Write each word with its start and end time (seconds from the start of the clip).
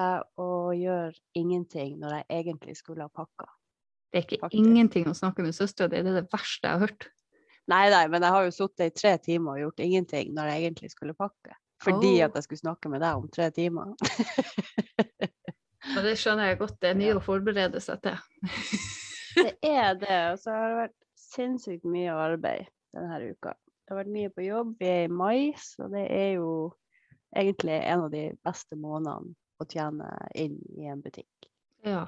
jeg 0.00 0.22
å 0.40 0.48
gjøre 0.76 1.14
ingenting 1.38 1.98
når 2.00 2.18
jeg 2.18 2.26
egentlig 2.40 2.76
skulle 2.78 3.06
ha 3.06 3.12
pakka. 3.12 3.48
Det 4.12 4.20
er 4.20 4.26
ikke 4.28 4.40
Faktisk. 4.44 4.60
ingenting 4.62 5.08
å 5.10 5.16
snakke 5.18 5.42
med 5.42 5.56
søstera 5.56 5.90
di, 5.90 6.02
det 6.06 6.12
er 6.12 6.20
det 6.22 6.32
verste 6.32 6.68
jeg 6.68 6.78
har 6.78 6.86
hørt. 6.86 7.08
Nei, 7.70 7.88
nei, 7.90 8.04
men 8.12 8.22
jeg 8.22 8.34
har 8.36 8.44
jo 8.44 8.52
sittet 8.54 8.90
i 8.90 8.94
tre 8.94 9.14
timer 9.24 9.56
og 9.56 9.62
gjort 9.62 9.80
ingenting 9.82 10.34
når 10.36 10.50
jeg 10.52 10.64
egentlig 10.64 10.90
skulle 10.92 11.16
pakke. 11.16 11.56
Fordi 11.82 12.12
oh. 12.20 12.24
at 12.26 12.36
jeg 12.36 12.46
skulle 12.46 12.62
snakke 12.62 12.92
med 12.92 13.02
deg 13.02 13.18
om 13.18 13.26
tre 13.32 13.48
timer. 13.54 13.94
Og 15.94 16.00
det 16.06 16.14
skjønner 16.20 16.52
jeg 16.52 16.60
godt, 16.60 16.76
det 16.80 16.90
er 16.92 17.00
mye 17.00 17.10
Ja. 17.12 17.18
å 17.18 17.24
forberede 17.24 17.80
seg 17.82 18.04
til. 18.04 18.20
Det 19.34 19.50
er 19.66 19.96
det. 19.98 20.18
Og 20.30 20.36
så 20.38 20.52
har 20.54 20.68
det 20.70 20.76
vært 20.78 20.98
sinnssykt 21.18 21.86
mye 21.90 22.12
arbeid 22.14 22.68
denne 22.94 23.16
uka. 23.34 23.56
Det 23.58 23.90
har 23.90 23.98
vært 23.98 24.12
mye 24.14 24.30
på 24.30 24.44
jobb. 24.44 24.76
Vi 24.78 24.86
er 24.86 25.08
i 25.08 25.10
mai, 25.10 25.38
så 25.58 25.88
det 25.90 26.04
er 26.06 26.36
jo 26.36 26.52
egentlig 27.34 27.80
en 27.80 28.04
av 28.06 28.12
de 28.12 28.28
beste 28.46 28.78
månedene 28.78 29.34
å 29.64 29.70
tjene 29.70 30.10
inn 30.38 30.60
i 30.78 30.90
en 30.92 31.02
butikk. 31.04 31.48
Ja. 31.84 32.06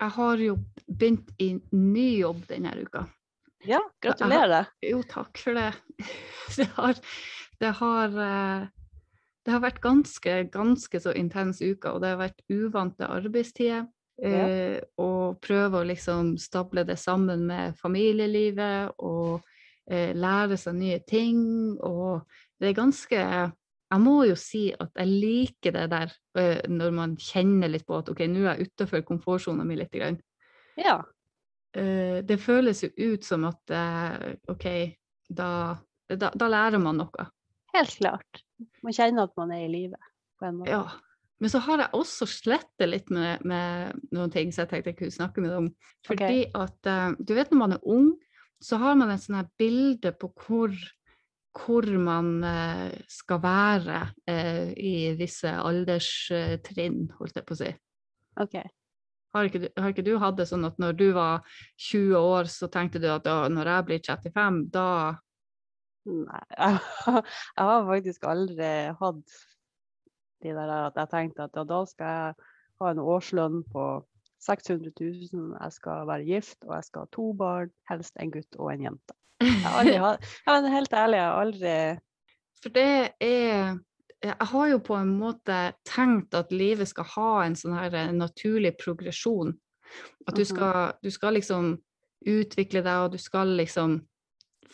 Jeg 0.00 0.16
har 0.16 0.40
jo 0.42 0.56
begynt 0.88 1.30
i 1.40 1.54
ny 1.72 2.08
jobb 2.18 2.42
denne 2.50 2.74
uka. 2.80 3.06
Ja, 3.64 3.80
gratulerer. 4.02 4.68
Jo, 4.84 5.00
takk 5.08 5.38
for 5.40 5.56
det. 5.56 5.72
Det 6.54 6.66
har, 6.76 6.98
det 7.58 7.70
har, 7.80 8.12
eh, 8.22 8.66
det 9.42 9.50
har 9.50 9.62
vært 9.64 9.80
ganske, 9.82 10.34
ganske 10.52 11.00
så 11.00 11.14
intens 11.16 11.62
uke, 11.64 11.90
og 11.90 12.02
det 12.02 12.12
har 12.12 12.20
vært 12.20 12.44
uvante 12.52 13.08
arbeidstider. 13.10 13.88
Ja. 14.22 14.44
Eh, 14.46 14.76
og 15.00 15.40
prøve 15.42 15.80
å 15.80 15.88
liksom 15.88 16.36
stable 16.38 16.84
det 16.86 16.98
sammen 17.00 17.46
med 17.48 17.74
familielivet 17.80 18.92
og 19.02 19.40
eh, 19.90 20.12
lære 20.14 20.60
seg 20.60 20.76
nye 20.78 21.00
ting. 21.08 21.40
Og 21.82 22.22
det 22.60 22.70
er 22.70 22.78
ganske 22.78 23.24
Jeg 23.94 24.02
må 24.02 24.14
jo 24.26 24.34
si 24.38 24.66
at 24.74 24.90
jeg 24.98 25.10
liker 25.10 25.76
det 25.76 25.86
der 25.92 26.12
eh, 26.40 26.64
når 26.70 26.94
man 26.96 27.16
kjenner 27.20 27.70
litt 27.70 27.86
på 27.86 28.00
at 28.00 28.10
OK, 28.10 28.24
nå 28.26 28.42
er 28.42 28.58
jeg 28.58 28.70
utafor 28.72 29.04
komfortsona 29.06 29.66
mi 29.66 29.78
litt. 29.78 29.92
Grann. 29.94 30.18
Ja. 30.80 30.98
Eh, 31.74 32.18
det 32.26 32.40
føles 32.42 32.82
jo 32.82 32.90
ut 32.98 33.26
som 33.26 33.46
at 33.46 33.74
OK, 34.50 34.66
da, 35.30 35.48
da, 36.10 36.34
da 36.34 36.50
lærer 36.50 36.82
man 36.82 36.98
noe. 37.04 37.28
Helt 37.74 37.96
klart. 37.98 38.44
Man 38.82 38.94
kjenner 38.94 39.28
at 39.28 39.34
man 39.38 39.54
er 39.54 39.64
i 39.66 39.70
live 39.72 39.98
på 40.38 40.48
en 40.48 40.60
måte. 40.60 40.74
Ja. 40.74 40.84
Men 41.42 41.50
så 41.50 41.60
har 41.66 41.82
jeg 41.82 41.98
også 41.98 42.26
slettet 42.30 42.86
litt 42.88 43.10
med, 43.12 43.42
med 43.44 44.04
noen 44.14 44.30
ting 44.32 44.52
som 44.54 44.64
jeg 44.64 44.70
tenkte 44.70 44.92
jeg 44.92 44.98
kunne 45.00 45.16
snakke 45.16 45.42
med 45.42 45.50
deg 45.50 45.62
om. 45.64 45.70
Fordi 46.06 46.44
at 46.56 46.90
eh, 46.90 47.16
du 47.18 47.34
vet 47.36 47.50
når 47.52 47.60
man 47.60 47.74
er 47.76 47.88
ung, 47.90 48.12
så 48.64 48.78
har 48.80 48.94
man 48.96 49.10
et 49.12 49.20
sånt 49.24 49.40
her 49.42 49.50
bilde 49.60 50.14
på 50.16 50.30
hvor, 50.44 50.72
hvor 51.54 51.86
man 52.02 52.30
eh, 52.44 52.94
skal 53.10 53.40
være 53.42 54.00
eh, 54.30 54.72
i 54.74 54.94
visse 55.18 55.50
alderstrinn, 55.50 57.04
holdt 57.18 57.38
jeg 57.38 57.46
på 57.46 57.54
å 57.56 57.60
si. 57.60 57.70
OK. 58.42 58.56
Har 59.34 59.48
ikke, 59.48 59.64
du, 59.64 59.68
har 59.78 59.90
ikke 59.90 60.06
du 60.06 60.14
hatt 60.22 60.38
det 60.38 60.46
sånn 60.50 60.66
at 60.66 60.76
når 60.82 60.98
du 60.98 61.08
var 61.14 61.42
20 61.90 62.18
år, 62.18 62.50
så 62.50 62.68
tenkte 62.70 63.02
du 63.02 63.08
at 63.10 63.26
når 63.26 63.70
jeg 63.70 63.86
blir 63.90 64.02
35, 64.06 64.60
da 64.74 64.88
Nei, 66.04 66.42
jeg 66.60 67.64
har 67.64 67.86
faktisk 67.88 68.26
aldri 68.28 68.70
hatt 68.98 69.36
de 70.44 70.52
der 70.52 70.72
at 70.74 70.98
jeg 71.00 71.10
tenkte 71.14 71.46
at 71.46 71.56
da 71.70 71.78
skal 71.88 72.10
jeg 72.10 72.50
ha 72.82 72.90
en 72.92 73.00
årslønn 73.00 73.62
på 73.72 73.86
600 74.44 74.92
000, 75.00 75.54
jeg 75.56 75.72
skal 75.72 76.06
være 76.10 76.28
gift, 76.28 76.58
og 76.66 76.74
jeg 76.76 76.88
skal 76.90 77.06
ha 77.06 77.12
to 77.16 77.30
barn, 77.38 77.72
helst 77.88 78.20
en 78.20 78.32
gutt 78.34 78.58
og 78.60 78.74
en 78.74 78.84
jente. 78.90 79.16
Jeg 79.44 80.00
har 80.00 80.18
aldri 80.56 80.70
helt 80.74 80.92
ærlig, 80.92 81.18
jeg 81.18 81.26
har 81.28 81.42
aldri 81.44 81.74
For 82.62 82.74
det 82.74 82.86
er 83.20 83.78
Jeg 84.24 84.48
har 84.54 84.68
jo 84.70 84.78
på 84.80 84.96
en 84.96 85.10
måte 85.20 85.58
tenkt 85.84 86.34
at 86.34 86.52
livet 86.52 86.88
skal 86.88 87.04
ha 87.12 87.30
en 87.44 87.56
sånn 87.60 87.74
her 87.76 87.92
eh, 87.94 88.12
naturlig 88.16 88.70
progresjon. 88.80 89.52
At 90.26 90.34
du 90.38 90.40
Mhm. 90.40 90.48
skal, 90.48 90.92
du 91.02 91.10
skal 91.12 91.34
liksom 91.36 91.74
utvikle 92.24 92.80
deg, 92.80 93.02
og 93.04 93.12
du 93.12 93.18
skal 93.20 93.52
liksom 93.58 93.98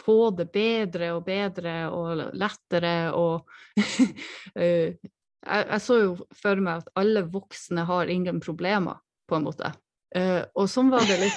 få 0.01 0.31
det 0.39 0.53
bedre 0.55 1.11
og 1.17 1.25
bedre 1.27 1.91
og 1.91 2.31
lettere 2.39 3.11
og 3.13 3.43
jeg, 4.55 4.97
jeg 5.43 5.81
så 5.83 5.99
jo 5.99 6.15
for 6.37 6.63
meg 6.63 6.85
at 6.85 6.93
alle 7.01 7.25
voksne 7.27 7.85
har 7.89 8.07
ingen 8.13 8.41
problemer, 8.41 9.01
på 9.27 9.37
en 9.37 9.45
måte. 9.49 9.73
Eh, 10.11 10.41
og 10.59 10.67
sånn 10.67 10.89
var 10.91 11.05
det 11.07 11.21
litt. 11.21 11.37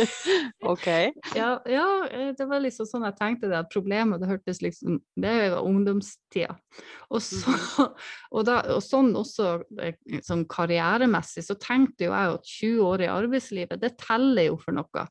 OK. 0.72 0.86
Ja, 1.36 1.50
ja, 1.68 1.86
eh, 2.08 2.30
det 2.36 2.46
var 2.48 2.62
liksom 2.64 2.88
sånn 2.88 3.04
jeg 3.04 3.16
tenkte 3.18 3.50
det, 3.50 3.58
at 3.60 3.72
problemet 3.72 4.22
det 4.22 4.30
hørtes 4.30 4.62
liksom 4.64 5.02
Det 5.20 5.34
var 5.52 5.66
ungdomstida. 5.68 6.56
Og, 7.10 7.20
så, 7.24 7.52
og, 8.34 8.40
da, 8.48 8.62
og 8.72 8.80
sånn 8.84 9.12
også 9.20 9.52
eh, 9.84 9.98
sånn 10.24 10.46
karrieremessig, 10.50 11.44
så 11.44 11.58
tenkte 11.60 12.08
jo 12.08 12.14
jeg 12.16 12.38
at 12.38 12.50
20 12.54 12.88
år 12.88 13.04
i 13.04 13.12
arbeidslivet, 13.12 13.82
det 13.82 13.98
teller 14.00 14.48
jo 14.48 14.56
for 14.62 14.80
noe. 14.80 15.06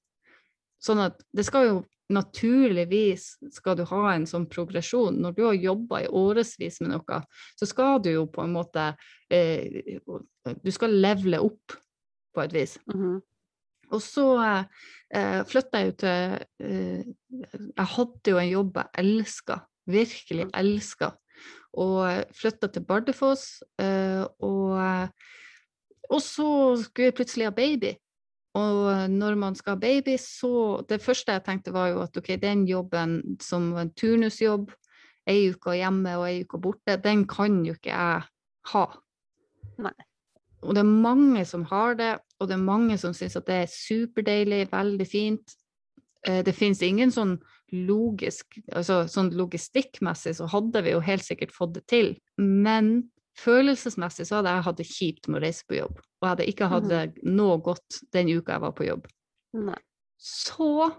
Sånn 0.82 1.04
at 1.04 1.22
det 1.36 1.46
skal 1.46 1.68
jo 1.68 1.80
naturligvis 2.10 3.36
skal 3.54 3.76
du 3.78 3.84
ha 3.86 4.16
en 4.16 4.26
sånn 4.26 4.48
progresjon. 4.50 5.20
Når 5.22 5.36
du 5.38 5.44
har 5.46 5.60
jobba 5.60 6.00
i 6.02 6.08
årevis 6.10 6.80
med 6.82 6.96
noe, 6.96 7.20
så 7.60 7.70
skal 7.70 8.02
du 8.02 8.10
jo 8.16 8.26
på 8.34 8.42
en 8.48 8.56
måte 8.56 8.88
eh, 9.30 10.00
Du 10.64 10.72
skal 10.74 10.98
levele 11.04 11.44
opp 11.46 11.78
på 12.36 12.46
et 12.46 12.54
vis. 12.54 12.78
Mhm. 12.92 13.20
Og 13.90 14.02
så 14.06 14.26
eh, 14.38 15.40
flytta 15.50 15.82
jeg 15.82 15.88
jo 15.88 15.96
til 16.04 16.36
eh, 16.62 17.06
Jeg 17.50 17.88
hadde 17.96 18.34
jo 18.34 18.38
en 18.38 18.52
jobb 18.52 18.78
jeg 18.78 19.04
elska, 19.04 19.58
virkelig 19.90 20.46
elska. 20.54 21.16
Og 21.80 22.36
flytta 22.38 22.70
til 22.70 22.86
Bardufoss. 22.86 23.64
Eh, 23.82 24.22
og, 24.46 25.10
og 26.10 26.22
så 26.22 26.52
skulle 26.84 27.10
jeg 27.10 27.18
plutselig 27.18 27.50
ha 27.50 27.56
baby. 27.56 27.96
Og 28.58 29.10
når 29.10 29.36
man 29.36 29.56
skal 29.56 29.76
ha 29.76 29.80
baby, 29.80 30.18
så 30.18 30.86
Det 30.90 31.02
første 31.02 31.32
jeg 31.32 31.44
tenkte, 31.46 31.74
var 31.74 31.88
jo 31.88 32.02
at 32.02 32.18
ok, 32.18 32.36
den 32.42 32.68
jobben 32.68 33.38
som 33.42 33.72
var 33.74 33.88
en 33.88 33.94
turnusjobb, 33.94 34.72
ei 35.30 35.50
uke 35.54 35.78
hjemme 35.78 36.18
og 36.18 36.26
ei 36.30 36.44
uke 36.44 36.58
borte, 36.62 36.98
den 36.98 37.28
kan 37.30 37.62
jo 37.66 37.74
ikke 37.78 37.94
jeg 37.94 38.24
ha. 38.74 38.86
Nei. 39.78 39.94
Og 40.64 40.76
det 40.76 40.84
er 40.84 40.90
mange 40.90 41.46
som 41.48 41.64
har 41.70 41.96
det, 42.00 42.18
og 42.40 42.50
det 42.50 42.58
er 42.58 42.66
mange 42.66 42.98
som 43.00 43.14
syns 43.16 43.38
at 43.40 43.48
det 43.48 43.62
er 43.64 43.72
superdeilig, 43.72 44.66
veldig 44.72 45.08
fint. 45.08 45.56
Eh, 46.28 46.44
Det 46.44 46.56
finnes 46.56 46.82
ingen 46.84 47.12
sånn 47.12 47.38
logisk 47.70 48.58
altså 48.74 49.04
sånn 49.10 49.30
logistikkmessig 49.38 50.36
så 50.40 50.48
hadde 50.50 50.82
vi 50.86 50.96
jo 50.96 51.04
helt 51.06 51.26
sikkert 51.26 51.54
fått 51.56 51.76
det 51.78 51.86
til. 51.92 52.16
Men 52.38 53.10
følelsesmessig 53.40 54.28
så 54.28 54.40
hadde 54.40 54.56
jeg 54.56 54.66
hatt 54.68 54.80
det 54.80 54.88
kjipt 54.90 55.30
med 55.30 55.40
å 55.40 55.44
reise 55.46 55.68
på 55.68 55.78
jobb. 55.78 56.00
Og 56.00 56.26
jeg 56.26 56.34
hadde 56.34 56.50
ikke 56.52 56.72
hatt 56.74 56.90
det 56.90 57.04
noe 57.28 57.60
godt 57.64 58.02
den 58.16 58.32
uka 58.34 58.58
jeg 58.58 58.66
var 58.66 58.76
på 58.76 58.90
jobb. 58.90 59.08
Nei. 59.60 59.78
Så 60.20 60.90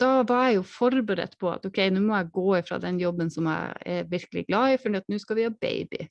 da 0.00 0.20
var 0.28 0.50
jeg 0.50 0.58
jo 0.58 0.66
forberedt 0.68 1.38
på 1.40 1.48
at 1.54 1.64
ok, 1.64 1.78
nå 1.94 2.02
må 2.04 2.18
jeg 2.18 2.32
gå 2.34 2.46
ifra 2.58 2.78
den 2.82 2.98
jobben 3.00 3.30
som 3.32 3.48
jeg 3.48 3.86
er 3.94 4.10
virkelig 4.10 4.44
glad 4.50 4.74
i, 4.74 4.80
for 4.82 4.92
nå 4.92 5.20
skal 5.22 5.38
vi 5.38 5.46
ha 5.46 5.52
baby. 5.54 6.04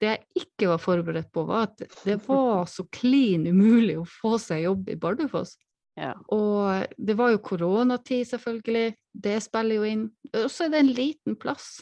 Det 0.00 0.08
jeg 0.10 0.44
ikke 0.44 0.70
var 0.72 0.82
forberedt 0.82 1.30
på, 1.34 1.44
var 1.48 1.68
at 1.70 1.84
det 2.04 2.18
var 2.28 2.66
så 2.70 2.86
klin 2.92 3.46
umulig 3.48 3.98
å 4.00 4.08
få 4.08 4.36
seg 4.42 4.66
jobb 4.66 4.90
i 4.92 4.98
Bardufoss. 5.00 5.56
Ja. 5.98 6.14
Og 6.32 6.94
det 6.96 7.16
var 7.18 7.34
jo 7.34 7.42
koronatid, 7.44 8.24
selvfølgelig. 8.30 8.94
Det 9.12 9.36
spiller 9.44 9.80
jo 9.80 9.88
inn. 9.88 10.04
Og 10.32 10.48
så 10.52 10.66
er 10.66 10.72
det 10.72 10.82
en 10.82 10.94
liten 10.96 11.36
plass. 11.40 11.74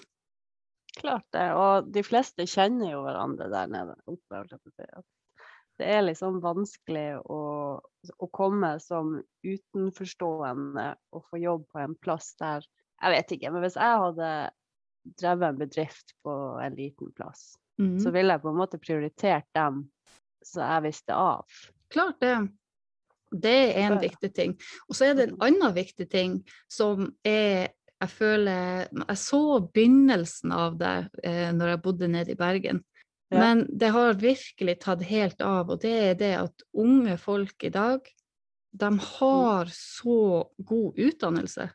Klart 0.99 1.27
det. 1.35 1.47
Og 1.55 1.91
de 1.95 2.03
fleste 2.07 2.47
kjenner 2.51 2.95
jo 2.95 3.05
hverandre 3.05 3.49
der 3.53 3.71
nede. 3.71 3.95
Det 5.81 5.89
er 5.89 6.03
liksom 6.05 6.43
vanskelig 6.45 7.23
å, 7.23 7.43
å 7.81 8.31
komme 8.37 8.75
som 8.83 9.15
utenforstående 9.47 10.89
og 11.17 11.29
få 11.31 11.41
jobb 11.41 11.69
på 11.73 11.81
en 11.85 11.97
plass 12.03 12.35
der 12.41 12.67
Jeg 13.01 13.15
vet 13.15 13.31
ikke, 13.33 13.51
men 13.55 13.63
hvis 13.65 13.79
jeg 13.81 14.01
hadde 14.03 14.31
drevet 15.23 15.47
en 15.47 15.61
bedrift 15.63 16.13
på 16.27 16.33
en 16.61 16.75
liten 16.77 17.15
plass, 17.17 17.55
Så 18.03 18.13
ville 18.15 18.37
jeg 18.37 18.43
på 18.43 18.53
en 18.53 18.61
måte 18.61 18.81
prioritert 18.83 19.49
dem 19.57 19.85
som 20.45 20.65
jeg 20.65 20.87
visste 20.89 21.17
av. 21.17 21.61
Klart 21.93 22.21
det. 22.23 22.37
Det 23.31 23.59
er 23.77 23.85
en 23.87 24.01
viktig 24.03 24.33
ting. 24.35 24.57
Og 24.89 24.97
så 24.99 25.11
er 25.11 25.19
det 25.19 25.29
en 25.29 25.43
annen 25.47 25.75
viktig 25.77 26.09
ting 26.11 26.41
som 26.71 27.13
er 27.25 27.77
Jeg 28.01 28.09
føler 28.17 28.89
Jeg 28.89 29.17
så 29.21 29.61
begynnelsen 29.61 30.53
av 30.57 30.79
det 30.81 31.11
eh, 31.23 31.51
når 31.53 31.75
jeg 31.75 31.83
bodde 31.85 32.09
nede 32.09 32.33
i 32.33 32.39
Bergen. 32.39 32.81
Ja. 33.29 33.39
Men 33.39 33.67
det 33.69 33.91
har 33.93 34.17
virkelig 34.17 34.79
tatt 34.81 35.03
helt 35.05 35.43
av, 35.45 35.69
og 35.71 35.83
det 35.83 35.93
er 35.93 36.15
det 36.19 36.33
at 36.39 36.65
unge 36.73 37.19
folk 37.21 37.63
i 37.63 37.71
dag, 37.71 38.01
de 38.73 38.91
har 38.99 39.69
så 39.75 40.49
god 40.57 40.99
utdannelse. 40.99 41.69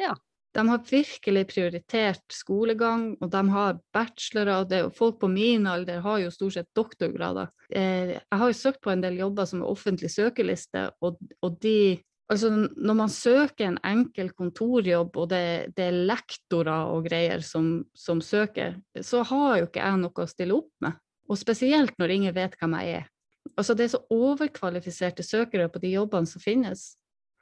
Ja. 0.00 0.16
De 0.54 0.64
har 0.66 0.82
virkelig 0.82 1.44
prioritert 1.52 2.34
skolegang, 2.34 3.12
og 3.22 3.30
de 3.30 3.42
har 3.54 3.78
bachelorer. 3.94 4.64
det 4.66 4.82
og 4.88 4.94
Folk 4.96 5.20
på 5.20 5.28
min 5.30 5.66
alder 5.70 6.00
har 6.02 6.18
jo 6.18 6.30
stort 6.34 6.56
sett 6.58 6.70
doktorgrader. 6.74 7.52
Eh, 7.70 8.16
jeg 8.18 8.38
har 8.42 8.50
jo 8.50 8.58
søkt 8.58 8.80
på 8.82 8.90
en 8.90 9.02
del 9.04 9.20
jobber 9.20 9.46
som 9.46 9.62
er 9.62 9.70
offentlig 9.70 10.10
søkeliste, 10.10 10.90
og, 11.00 11.20
og 11.42 11.60
de 11.62 12.00
Altså, 12.30 12.46
når 12.76 12.94
man 12.94 13.10
søker 13.10 13.66
en 13.66 13.78
enkel 13.82 14.28
kontorjobb, 14.30 15.16
og 15.18 15.32
det, 15.32 15.72
det 15.74 15.88
er 15.88 15.96
lektorer 16.06 16.92
og 16.92 17.08
greier 17.08 17.42
som, 17.42 17.80
som 17.90 18.20
søker, 18.22 18.76
så 19.02 19.24
har 19.26 19.56
jo 19.58 19.66
ikke 19.66 19.82
jeg 19.82 19.96
noe 19.98 20.22
å 20.22 20.30
stille 20.30 20.54
opp 20.54 20.70
med. 20.84 21.00
Og 21.26 21.40
spesielt 21.40 21.96
når 21.98 22.14
ingen 22.14 22.36
vet 22.36 22.54
hvem 22.60 22.76
jeg 22.78 23.00
er. 23.00 23.08
Altså, 23.56 23.74
det 23.74 23.88
er 23.88 23.92
så 23.96 24.02
overkvalifiserte 24.14 25.26
søkere 25.26 25.66
på 25.74 25.82
de 25.82 25.90
jobbene 25.96 26.30
som 26.30 26.44
finnes. 26.44 26.84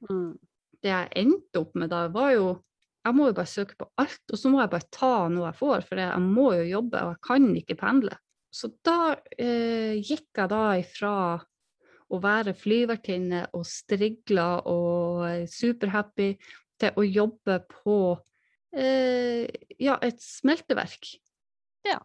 Mm. 0.08 0.38
Det 0.80 0.94
jeg 0.94 1.12
endte 1.20 1.60
opp 1.60 1.76
med 1.76 1.92
da, 1.92 2.06
var 2.14 2.32
jo 2.32 2.48
Jeg 3.06 3.16
må 3.16 3.28
jo 3.28 3.36
bare 3.36 3.48
søke 3.48 3.76
på 3.78 3.86
alt, 4.00 4.24
og 4.32 4.40
så 4.40 4.50
må 4.52 4.60
jeg 4.62 4.72
bare 4.72 4.90
ta 4.92 5.12
noe 5.32 5.46
jeg 5.48 5.58
får, 5.60 5.84
for 5.86 6.02
jeg 6.02 6.24
må 6.24 6.48
jo 6.58 6.64
jobbe, 6.66 7.04
og 7.04 7.14
jeg 7.14 7.22
kan 7.28 7.46
ikke 7.60 7.78
pendle. 7.78 8.16
Så 8.50 8.70
da 8.84 9.14
eh, 9.36 10.00
gikk 10.00 10.40
jeg 10.40 10.50
da 10.50 10.62
ifra 10.80 11.12
å 12.08 12.20
være 12.22 12.54
flyvertinne 12.56 13.44
og 13.56 13.66
strigla 13.68 14.48
og 14.68 15.24
eh, 15.28 15.44
superhappy 15.50 16.30
til 16.80 16.96
å 16.96 17.04
jobbe 17.04 17.58
på 17.70 17.98
eh, 18.72 19.44
ja, 19.78 19.98
et 20.04 20.20
smelteverk. 20.24 21.12
Ja. 21.86 22.00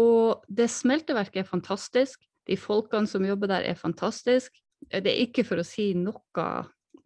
Og 0.00 0.46
det 0.52 0.68
smelteverket 0.72 1.44
er 1.44 1.48
fantastisk. 1.48 2.22
De 2.46 2.58
folkene 2.60 3.10
som 3.10 3.24
jobber 3.26 3.50
der, 3.50 3.66
er 3.70 3.78
fantastisk. 3.78 4.58
Eh, 4.90 5.02
Det 5.02 5.12
er 5.12 5.26
ikke 5.26 5.46
for 5.46 5.62
å 5.62 5.66
si 5.66 5.92
noe, 5.98 6.48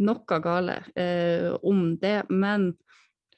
noe 0.00 0.41
gale 0.43 0.81
eh, 0.97 1.50
om 1.62 1.94
det, 2.00 2.23
men 2.31 2.73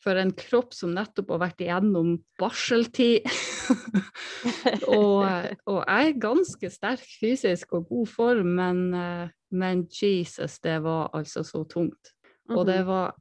for 0.03 0.19
en 0.19 0.33
kropp 0.35 0.75
som 0.75 0.95
nettopp 0.97 1.31
har 1.35 1.43
vært 1.45 1.63
igjennom 1.63 2.17
barseltid 2.41 3.27
og, 4.99 5.23
og 5.71 5.79
jeg 5.87 6.09
er 6.09 6.21
ganske 6.23 6.71
sterk 6.75 7.05
fysisk 7.21 7.77
og 7.79 7.87
god 7.91 8.11
form, 8.11 8.55
men, 8.59 8.83
eh, 8.99 9.29
men 9.55 9.85
Jesus, 9.93 10.59
det 10.65 10.81
var 10.85 11.13
altså 11.15 11.45
så 11.47 11.65
tungt. 11.71 12.15
Og 12.51 12.67
det 12.67 12.81
Mhm. 12.83 12.87
var 12.91 13.15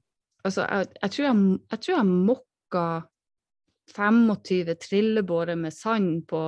Altså, 0.43 0.63
jeg, 0.65 0.87
jeg, 1.03 1.11
tror, 1.11 1.25
jeg, 1.25 1.59
jeg 1.69 1.79
tror 1.85 1.95
jeg 1.95 2.05
mokka 2.09 2.85
25 3.93 4.75
trillebårer 4.81 5.55
med 5.59 5.73
sand 5.75 6.23
på, 6.25 6.41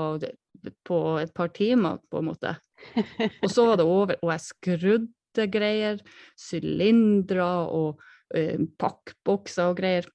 på 0.87 0.99
et 1.21 1.33
par 1.35 1.51
timer, 1.53 1.99
på 2.09 2.17
en 2.23 2.25
måte. 2.31 2.55
Og 3.43 3.51
så 3.51 3.67
var 3.67 3.77
det 3.77 3.85
over, 3.85 4.15
og 4.21 4.31
jeg 4.31 4.45
skrudde 4.47 5.47
greier, 5.53 6.01
sylindere 6.39 7.45
og 7.69 8.01
eh, 8.33 8.65
pakkbokser 8.81 9.69
og 9.73 9.77
greier. 9.77 10.09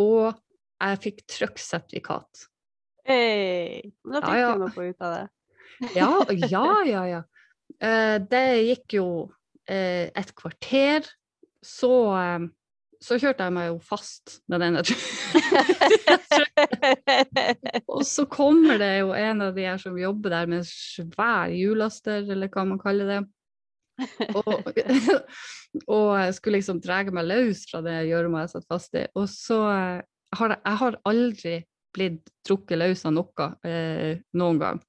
Og 0.00 0.32
jeg 0.32 1.02
fikk 1.02 1.22
trucksertifikat. 1.30 2.46
Men 3.06 4.16
da 4.16 4.22
fikk 4.22 4.40
ja. 4.40 4.54
du 4.56 4.64
noe 4.66 4.88
ut 4.88 5.06
av 5.06 5.14
det. 5.18 5.28
Ja, 5.98 6.10
ja, 6.30 6.74
ja. 6.86 7.04
ja. 7.08 7.22
Eh, 7.82 8.16
det 8.30 8.46
gikk 8.68 8.98
jo 9.00 9.06
eh, 9.66 10.10
et 10.14 10.34
kvarter. 10.38 11.06
Så, 11.62 11.90
eh, 12.18 12.44
så 13.02 13.18
kjørte 13.18 13.46
jeg 13.48 13.54
meg 13.56 13.68
jo 13.70 13.78
fast 13.82 14.40
med 14.50 14.62
den. 14.62 14.78
Og 17.92 18.04
så 18.06 18.26
kommer 18.30 18.78
det 18.82 18.92
jo 19.00 19.12
en 19.16 19.42
av 19.48 19.54
de 19.56 19.66
her 19.66 19.78
som 19.82 19.98
jobber 19.98 20.34
der 20.36 20.50
med 20.50 20.66
svær 20.68 21.50
hjullaster, 21.50 22.22
eller 22.30 22.50
hva 22.52 22.66
man 22.68 22.82
kaller 22.82 23.10
det. 23.10 23.20
Og, 24.42 24.68
og 25.88 26.34
skulle 26.36 26.58
liksom 26.58 26.80
dra 26.84 27.00
meg 27.14 27.28
løs 27.28 27.64
fra 27.70 27.80
det 27.84 28.02
gjørma 28.10 28.44
jeg 28.44 28.52
satt 28.52 28.66
fast 28.68 28.96
i. 28.98 29.06
Og 29.16 29.28
så 29.30 29.58
eh, 29.72 30.00
har 30.36 30.54
jeg, 30.54 30.60
jeg 30.64 30.80
har 30.82 30.98
aldri 31.08 31.54
blitt 31.92 32.32
trukket 32.46 32.80
løs 32.80 33.04
av 33.08 33.14
noe 33.16 33.48
eh, 33.68 34.20
noen 34.38 34.60
gang. 34.60 34.80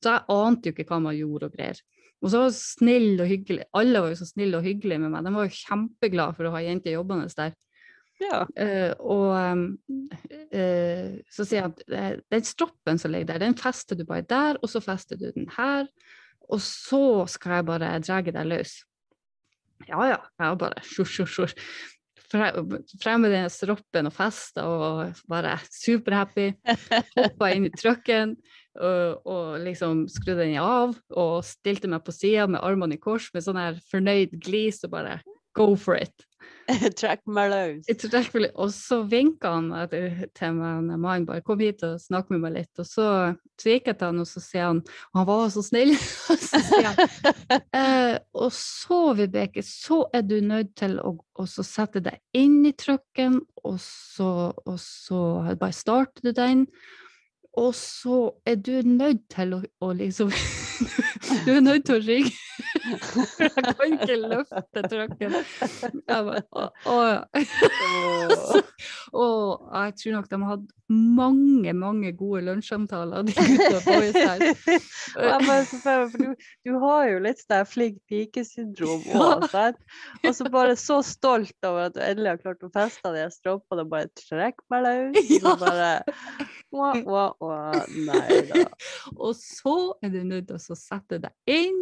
Så 0.00 0.14
jeg 0.14 0.26
ante 0.34 0.70
jo 0.70 0.74
ikke 0.76 0.88
hva 0.88 1.00
man 1.04 1.18
gjorde 1.18 1.50
og 1.50 1.56
greier. 1.56 1.80
Og 2.20 2.32
så 2.32 2.42
var 2.42 2.54
snill 2.56 3.20
og 3.20 3.28
hyggelig. 3.30 3.66
Alle 3.76 4.02
var 4.04 4.12
jo 4.12 4.20
så 4.20 4.28
snille 4.28 4.60
og 4.60 4.66
hyggelige 4.66 5.00
med 5.00 5.12
meg. 5.14 5.24
De 5.24 5.32
var 5.34 5.48
jo 5.48 5.56
kjempeglade 5.56 6.36
for 6.36 6.48
å 6.48 6.54
ha 6.54 6.62
jenter 6.64 6.96
jobbende 6.96 7.30
der. 7.36 7.54
Ja. 8.20 8.42
Uh, 8.52 8.92
og 9.00 9.28
um, 9.32 9.62
uh, 10.52 11.06
så 11.32 11.46
sier 11.48 11.62
jeg 11.62 11.70
at 11.70 12.24
den 12.32 12.44
stroppen 12.44 13.00
som 13.00 13.14
ligger 13.14 13.32
der, 13.32 13.46
den 13.46 13.56
fester 13.56 13.96
du 13.96 14.04
bare 14.08 14.26
der, 14.28 14.60
og 14.60 14.68
så 14.68 14.82
fester 14.84 15.16
du 15.16 15.30
den 15.32 15.48
her. 15.56 15.88
Og 16.50 16.60
så 16.64 17.02
skal 17.30 17.60
jeg 17.60 17.68
bare 17.68 17.94
dra 18.02 18.20
deg 18.26 18.46
løs. 18.48 18.80
Ja 19.88 20.02
ja, 20.10 20.18
jeg 20.42 20.60
bare 20.60 20.82
sjur, 20.84 21.08
sjur, 21.08 21.28
sjur. 21.30 21.54
Fre- 22.30 22.52
Frem 23.02 23.24
med 23.24 23.32
den 23.34 23.48
stroppen 23.50 24.06
og 24.10 24.14
festa 24.14 24.66
og 24.68 25.22
bare 25.30 25.56
superhappy. 25.72 26.50
Hoppa 27.16 27.50
inn 27.54 27.66
i 27.66 27.72
trucken 27.74 28.36
og, 28.78 29.22
og 29.26 29.56
liksom 29.64 30.04
skrudde 30.10 30.44
den 30.44 30.58
av 30.62 30.94
og 31.10 31.40
stilte 31.46 31.90
meg 31.90 32.04
på 32.06 32.14
sida 32.14 32.46
med 32.50 32.62
armene 32.62 32.98
i 32.98 33.02
kors 33.02 33.30
med 33.34 33.46
sånn 33.46 33.58
her 33.58 33.80
fornøyd 33.90 34.36
glis 34.44 34.82
og 34.86 34.92
bare 34.94 35.18
go 35.54 35.74
for 35.76 35.96
it. 35.96 36.14
Track 36.96 37.20
my 37.26 37.48
virkelig- 37.48 38.52
Og 38.54 38.70
så 38.72 39.02
vinka 39.02 39.50
han 39.50 39.70
til 40.34 40.54
meg, 40.54 40.84
mannen 40.98 41.26
bare 41.26 41.42
kom 41.42 41.58
hit 41.60 41.82
og 41.86 42.00
snakk 42.00 42.30
med 42.30 42.40
meg 42.44 42.54
litt. 42.54 42.70
Og 42.78 42.86
så, 42.86 43.06
så 43.60 43.72
gikk 43.72 43.90
jeg 43.90 43.98
til 43.98 44.10
han, 44.12 44.22
og 44.22 44.28
så 44.30 44.42
sier 44.44 44.68
han 44.68 44.82
og 45.10 45.20
han 45.20 45.26
var 45.26 45.48
så 45.50 45.64
snill. 45.66 45.92
og 46.30 46.44
så 46.44 46.62
sier 46.68 46.88
han 46.88 47.60
eh, 47.76 48.16
og 48.34 48.54
så, 48.54 49.00
Vibeke, 49.18 49.64
så 49.66 50.04
er 50.14 50.22
du 50.22 50.38
nødt 50.44 50.74
til 50.78 50.98
å 51.02 51.46
sette 51.48 52.02
deg 52.04 52.20
inn 52.36 52.60
i 52.68 52.74
trucken, 52.78 53.40
og 53.64 53.80
så, 53.82 54.52
og 54.54 54.78
så 54.80 55.20
bare 55.58 55.76
starter 55.76 56.30
du 56.30 56.34
den. 56.36 56.66
Og 57.58 57.74
så 57.74 58.28
er 58.46 58.60
du 58.62 58.76
nødt 58.86 59.24
til 59.32 59.56
å, 59.56 59.64
å 59.82 59.90
liksom 59.96 60.30
Du 61.44 61.50
er 61.56 61.60
nødt 61.64 61.88
til 61.88 61.98
å 61.98 62.04
ringe. 62.04 62.30
Jeg 62.84 63.64
kan 63.76 63.94
ikke 63.96 64.16
løfte 64.24 64.82
trucken. 64.88 65.38
Jeg 65.40 66.26
bare, 66.28 66.42
å, 66.50 66.66
å, 66.90 66.98
ja. 67.06 68.60
Og 69.16 69.72
jeg 69.74 69.96
tror 70.02 70.16
nok 70.16 70.30
de 70.30 70.40
hadde 70.48 70.80
mange, 70.90 71.72
mange 71.76 72.10
gode 72.18 72.42
lunsjsamtaler, 72.48 73.22
de 73.28 73.34
gutta 73.36 73.80
på 73.84 73.92
så 75.70 75.78
for, 75.84 76.18
du, 76.18 76.48
du 76.66 76.72
har 76.82 77.04
jo 77.12 77.20
litt 77.22 77.42
sånn 77.44 77.68
flink 77.68 78.00
pike-syndrom 78.10 79.04
òg. 79.14 79.46
Og 80.24 80.32
så 80.34 80.48
bare 80.50 80.74
så 80.78 80.98
stolt 81.06 81.54
over 81.66 81.88
at 81.88 81.94
du 81.94 82.00
endelig 82.02 82.34
har 82.34 82.42
klart 82.42 82.66
å 82.66 82.72
feste 82.74 83.12
de 83.14 83.26
stroppene 83.34 83.86
og 83.86 83.92
bare 83.92 84.10
trekke 84.18 84.66
meg 84.72 84.86
løs. 84.88 85.30
Og 85.44 85.62
bare. 85.62 85.92
Nei 88.06 88.40
da. 88.50 88.64
Og 89.24 89.32
så 89.38 89.76
er 90.02 90.12
du 90.14 90.20
nødt 90.26 90.50
til 90.50 90.58
å 90.58 90.78
sette 90.78 91.18
deg 91.22 91.34
inn. 91.50 91.80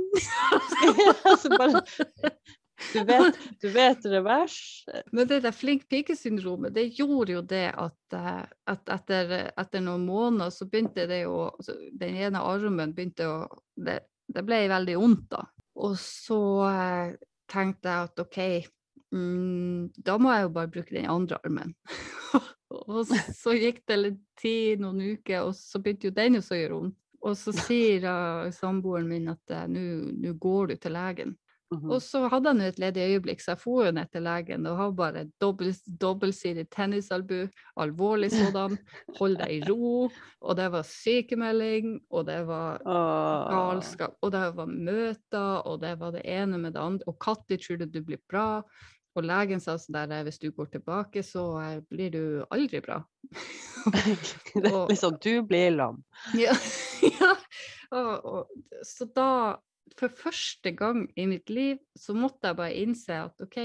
Bare 1.57 1.83
Du 2.93 3.05
vet, 3.05 3.39
du 3.61 3.69
vet 3.69 4.07
revers. 4.07 4.85
Men 5.13 5.27
det 5.29 5.41
der 5.41 5.53
flink 5.53 5.89
pike-syndromet, 5.89 6.75
det 6.75 6.87
gjorde 6.99 7.35
jo 7.35 7.43
det 7.43 7.67
at, 7.75 8.15
eh, 8.15 8.45
at 8.71 8.93
etter, 8.95 9.33
etter 9.59 9.83
noen 9.83 10.07
måneder 10.07 10.53
så 10.55 10.69
begynte 10.71 11.09
det 11.11 11.25
jo 11.25 11.49
Den 11.99 12.17
ene 12.17 12.43
armen 12.45 12.95
begynte 12.95 13.27
å 13.29 13.39
Det, 13.75 14.01
det 14.29 14.45
ble 14.47 14.67
veldig 14.71 14.99
vondt, 15.01 15.27
da. 15.33 15.43
Og 15.79 15.97
så 16.01 16.43
eh, 16.69 17.17
tenkte 17.51 17.91
jeg 17.91 18.11
at 18.11 18.23
OK, 18.23 18.39
mm, 19.15 19.91
da 20.05 20.17
må 20.19 20.33
jeg 20.35 20.47
jo 20.47 20.55
bare 20.55 20.73
bruke 20.73 20.95
den 20.95 21.11
andre 21.11 21.39
armen. 21.43 21.75
og 22.93 23.05
så 23.09 23.55
gikk 23.57 23.85
det 23.89 23.99
litt 23.99 24.25
tid, 24.39 24.83
noen 24.83 25.03
uker, 25.15 25.47
og 25.49 25.55
så 25.57 25.81
begynte 25.83 26.11
jo 26.11 26.17
den 26.17 26.41
også 26.41 26.57
å 26.57 26.63
gjøre 26.63 26.81
vondt. 26.81 26.99
Og 27.27 27.35
så 27.35 27.51
sier 27.51 28.05
uh, 28.07 28.51
samboeren 28.55 29.09
min 29.11 29.31
at 29.33 29.55
nå 29.67 30.35
går 30.39 30.71
du 30.71 30.75
til 30.79 30.95
legen. 30.95 31.33
Mhm. 31.69 31.91
Og 31.93 32.01
så 32.01 32.23
hadde 32.33 32.49
han 32.49 32.63
et 32.65 32.79
ledig 32.81 33.03
øyeblikk, 33.13 33.43
så 33.45 33.53
jeg 33.53 33.61
for 33.61 33.85
jo 33.85 33.93
ned 33.93 34.09
til 34.09 34.25
legen 34.25 34.67
og 34.67 34.77
har 34.79 34.95
bare 34.97 35.25
dobbel, 35.41 35.75
dobbeltsidig 36.01 36.65
tennisalbu, 36.73 37.43
alvorlig 37.77 38.31
sådan, 38.33 38.79
hold 39.19 39.37
deg 39.37 39.53
i 39.53 39.61
ro, 39.69 40.09
og 40.41 40.57
det 40.57 40.71
var 40.73 40.89
sykemelding, 40.89 41.99
og 42.09 42.25
det 42.31 42.41
var 42.49 42.81
oh. 42.89 43.53
galskap, 43.53 44.17
og 44.23 44.33
det 44.33 44.47
var 44.57 44.73
møter, 44.73 45.61
og 45.69 45.83
det 45.85 45.93
var 46.01 46.17
det 46.17 46.25
ene 46.25 46.59
med 46.59 46.73
det 46.73 46.81
andre, 46.81 47.05
og 47.07 47.19
Katti 47.21 47.61
trodde 47.61 47.87
du 47.87 47.99
du 47.99 48.05
blir 48.07 48.21
bra, 48.31 48.63
og 49.19 49.27
legen 49.27 49.61
sa 49.63 49.75
sånn 49.81 49.97
der, 50.13 50.25
hvis 50.27 50.39
du 50.39 50.51
går 50.55 50.71
tilbake, 50.77 51.25
så 51.27 51.45
eh, 51.63 51.79
blir 51.91 52.13
du 52.15 52.23
aldri 52.55 52.83
bra. 52.85 53.03
Er 53.89 54.89
liksom, 54.91 55.17
du 55.23 55.43
blir 55.49 55.73
lam. 55.75 56.03
Ja, 56.39 56.55
ja. 57.19 57.33
Og, 57.95 58.25
og, 58.29 58.75
så 58.85 59.07
da, 59.17 59.59
for 59.99 60.13
første 60.13 60.73
gang 60.77 61.07
i 61.17 61.27
mitt 61.31 61.51
liv, 61.51 61.79
så 61.97 62.15
måtte 62.17 62.51
jeg 62.51 62.59
bare 62.59 62.81
innse 62.83 63.21
at 63.29 63.45
OK, 63.45 63.59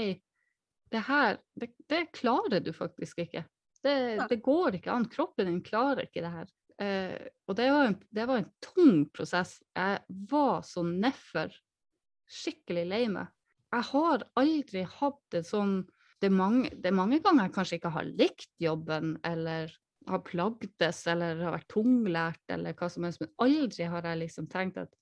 det 0.94 1.02
her, 1.08 1.38
det, 1.58 1.72
det 1.90 2.06
klarer 2.14 2.62
du 2.64 2.72
faktisk 2.76 3.24
ikke. 3.24 3.44
Det, 3.84 3.96
det 4.30 4.40
går 4.44 4.78
ikke 4.78 4.92
an. 4.94 5.08
Kroppen 5.12 5.50
din 5.50 5.62
klarer 5.64 6.06
ikke 6.06 6.22
det 6.24 6.32
her. 6.32 6.52
Eh, 6.80 7.26
og 7.48 7.58
det 7.58 7.68
var, 7.70 7.88
en, 7.90 7.96
det 8.16 8.26
var 8.30 8.40
en 8.40 8.52
tung 8.64 9.02
prosess. 9.12 9.58
Jeg 9.76 10.00
var 10.30 10.62
så 10.66 10.84
nedfor. 10.86 11.52
Skikkelig 12.30 12.86
lei 12.88 13.02
meg. 13.12 13.32
Jeg 13.74 13.88
har 13.90 14.24
aldri 14.38 14.84
hatt 14.86 15.36
en 15.36 15.46
sånn 15.46 15.76
det 16.22 16.30
er, 16.30 16.36
mange, 16.38 16.70
det 16.80 16.88
er 16.88 16.96
mange 16.96 17.18
ganger 17.20 17.48
jeg 17.48 17.52
kanskje 17.52 17.76
ikke 17.76 17.90
har 17.92 18.06
likt 18.06 18.52
jobben, 18.62 19.16
eller 19.28 19.72
har 20.08 20.20
plagdes, 20.24 21.02
eller 21.10 21.42
har 21.42 21.52
vært 21.58 21.68
tunglært, 21.74 22.40
eller 22.54 22.76
hva 22.78 22.88
som 22.88 23.04
helst, 23.04 23.20
men 23.20 23.32
aldri 23.44 23.88
har 23.92 24.06
jeg 24.08 24.20
liksom 24.22 24.46
tenkt 24.52 24.78
at 24.80 24.94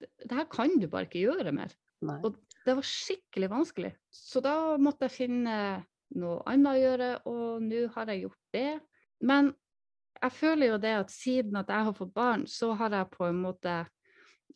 det 0.00 0.32
her 0.32 0.46
kan 0.50 0.78
du 0.80 0.86
bare 0.88 1.06
ikke 1.08 1.22
gjøre 1.26 1.52
mer. 1.54 1.72
Nei. 2.02 2.18
Og 2.24 2.36
det 2.64 2.74
var 2.78 2.86
skikkelig 2.86 3.48
vanskelig. 3.52 3.92
Så 4.14 4.40
da 4.44 4.54
måtte 4.80 5.06
jeg 5.08 5.16
finne 5.16 5.56
noe 6.16 6.40
annet 6.50 6.72
å 6.72 6.80
gjøre, 6.80 7.10
og 7.30 7.62
nå 7.62 7.82
har 7.94 8.10
jeg 8.12 8.24
gjort 8.24 8.40
det. 8.56 8.80
Men 9.20 9.52
jeg 10.20 10.32
føler 10.36 10.72
jo 10.72 10.78
det 10.82 10.94
at 11.04 11.12
siden 11.14 11.56
at 11.60 11.68
jeg 11.72 11.86
har 11.88 11.96
fått 11.96 12.14
barn, 12.16 12.46
så 12.50 12.72
har 12.80 12.90
jeg 12.96 13.10
på 13.14 13.28
en 13.28 13.40
måte 13.44 13.78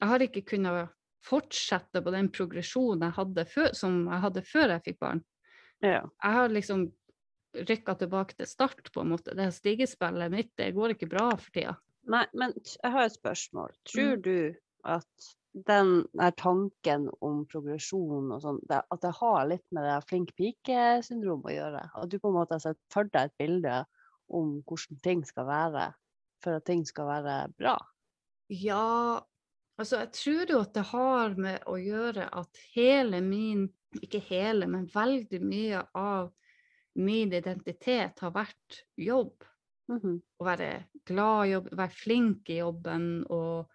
Jeg 0.01 0.09
har 0.11 0.25
ikke 0.25 0.43
kunnet 0.51 0.89
fortsette 1.25 2.01
på 2.03 2.11
den 2.13 2.27
progresjonen 2.35 3.05
jeg 3.07 3.15
hadde 3.17 3.45
før, 3.47 3.71
som 3.79 4.01
jeg 4.11 4.21
hadde 4.25 4.43
før 4.45 4.73
jeg 4.75 4.83
fikk 4.89 4.99
barn. 5.01 5.23
Ja. 5.85 6.01
Jeg 6.03 6.33
har 6.35 6.49
liksom 6.51 6.89
rykka 7.55 7.95
tilbake 8.01 8.35
til 8.35 8.49
start, 8.51 8.91
på 8.93 9.05
en 9.05 9.13
måte. 9.15 9.37
Det 9.39 9.47
stigespillet 9.55 10.33
mitt 10.33 10.51
det 10.59 10.73
går 10.75 10.97
ikke 10.97 11.09
bra 11.13 11.29
for 11.39 11.55
tida. 11.55 11.77
Nei, 12.11 12.25
men 12.35 12.53
jeg 12.59 12.91
har 12.93 13.07
et 13.07 13.15
spørsmål. 13.15 13.71
Tror 13.89 14.17
Mm. 14.19 14.23
du 14.23 14.55
at 14.85 15.29
den 15.69 16.05
der 16.19 16.33
tanken 16.39 17.07
om 17.23 17.45
progresjon 17.51 18.33
og 18.35 18.41
sånn, 18.43 18.61
at 18.71 19.03
det 19.05 19.13
har 19.21 19.45
litt 19.49 19.65
med 19.75 19.87
det 19.87 19.99
flink 20.09 20.33
pike-syndrom 20.39 21.45
å 21.47 21.55
gjøre? 21.55 21.85
At 21.95 22.11
du 22.11 22.19
på 22.19 22.33
en 22.33 22.39
måte 22.39 22.59
har 22.59 22.65
sett 22.65 22.81
for 22.93 23.09
deg 23.15 23.31
et 23.31 23.39
bilde 23.45 23.83
om 24.35 24.57
hvordan 24.67 25.01
ting 25.05 25.23
skal 25.29 25.47
være 25.49 25.89
for 26.45 26.59
at 26.59 26.67
ting 26.69 26.83
skal 26.89 27.09
være 27.09 27.37
bra? 27.59 27.77
Ja, 28.53 29.23
altså 29.81 30.03
jeg 30.03 30.13
tror 30.19 30.53
jo 30.53 30.61
at 30.61 30.75
det 30.77 30.87
har 30.91 31.37
med 31.41 31.65
å 31.71 31.79
gjøre 31.81 32.29
at 32.43 32.61
hele 32.75 33.23
min, 33.25 33.69
ikke 34.03 34.21
hele, 34.29 34.69
men 34.71 34.89
veldig 34.93 35.41
mye 35.45 35.85
av 35.97 36.33
min 36.95 37.33
identitet 37.35 38.21
har 38.23 38.35
vært 38.35 38.85
jobb. 39.01 39.47
Mhm. 39.91 40.21
Å 40.41 40.47
være 40.47 40.69
glad 41.09 41.47
i 41.47 41.55
jobb, 41.55 41.73
være 41.77 41.99
flink 42.03 42.51
i 42.51 42.61
jobben 42.61 43.09
og 43.33 43.74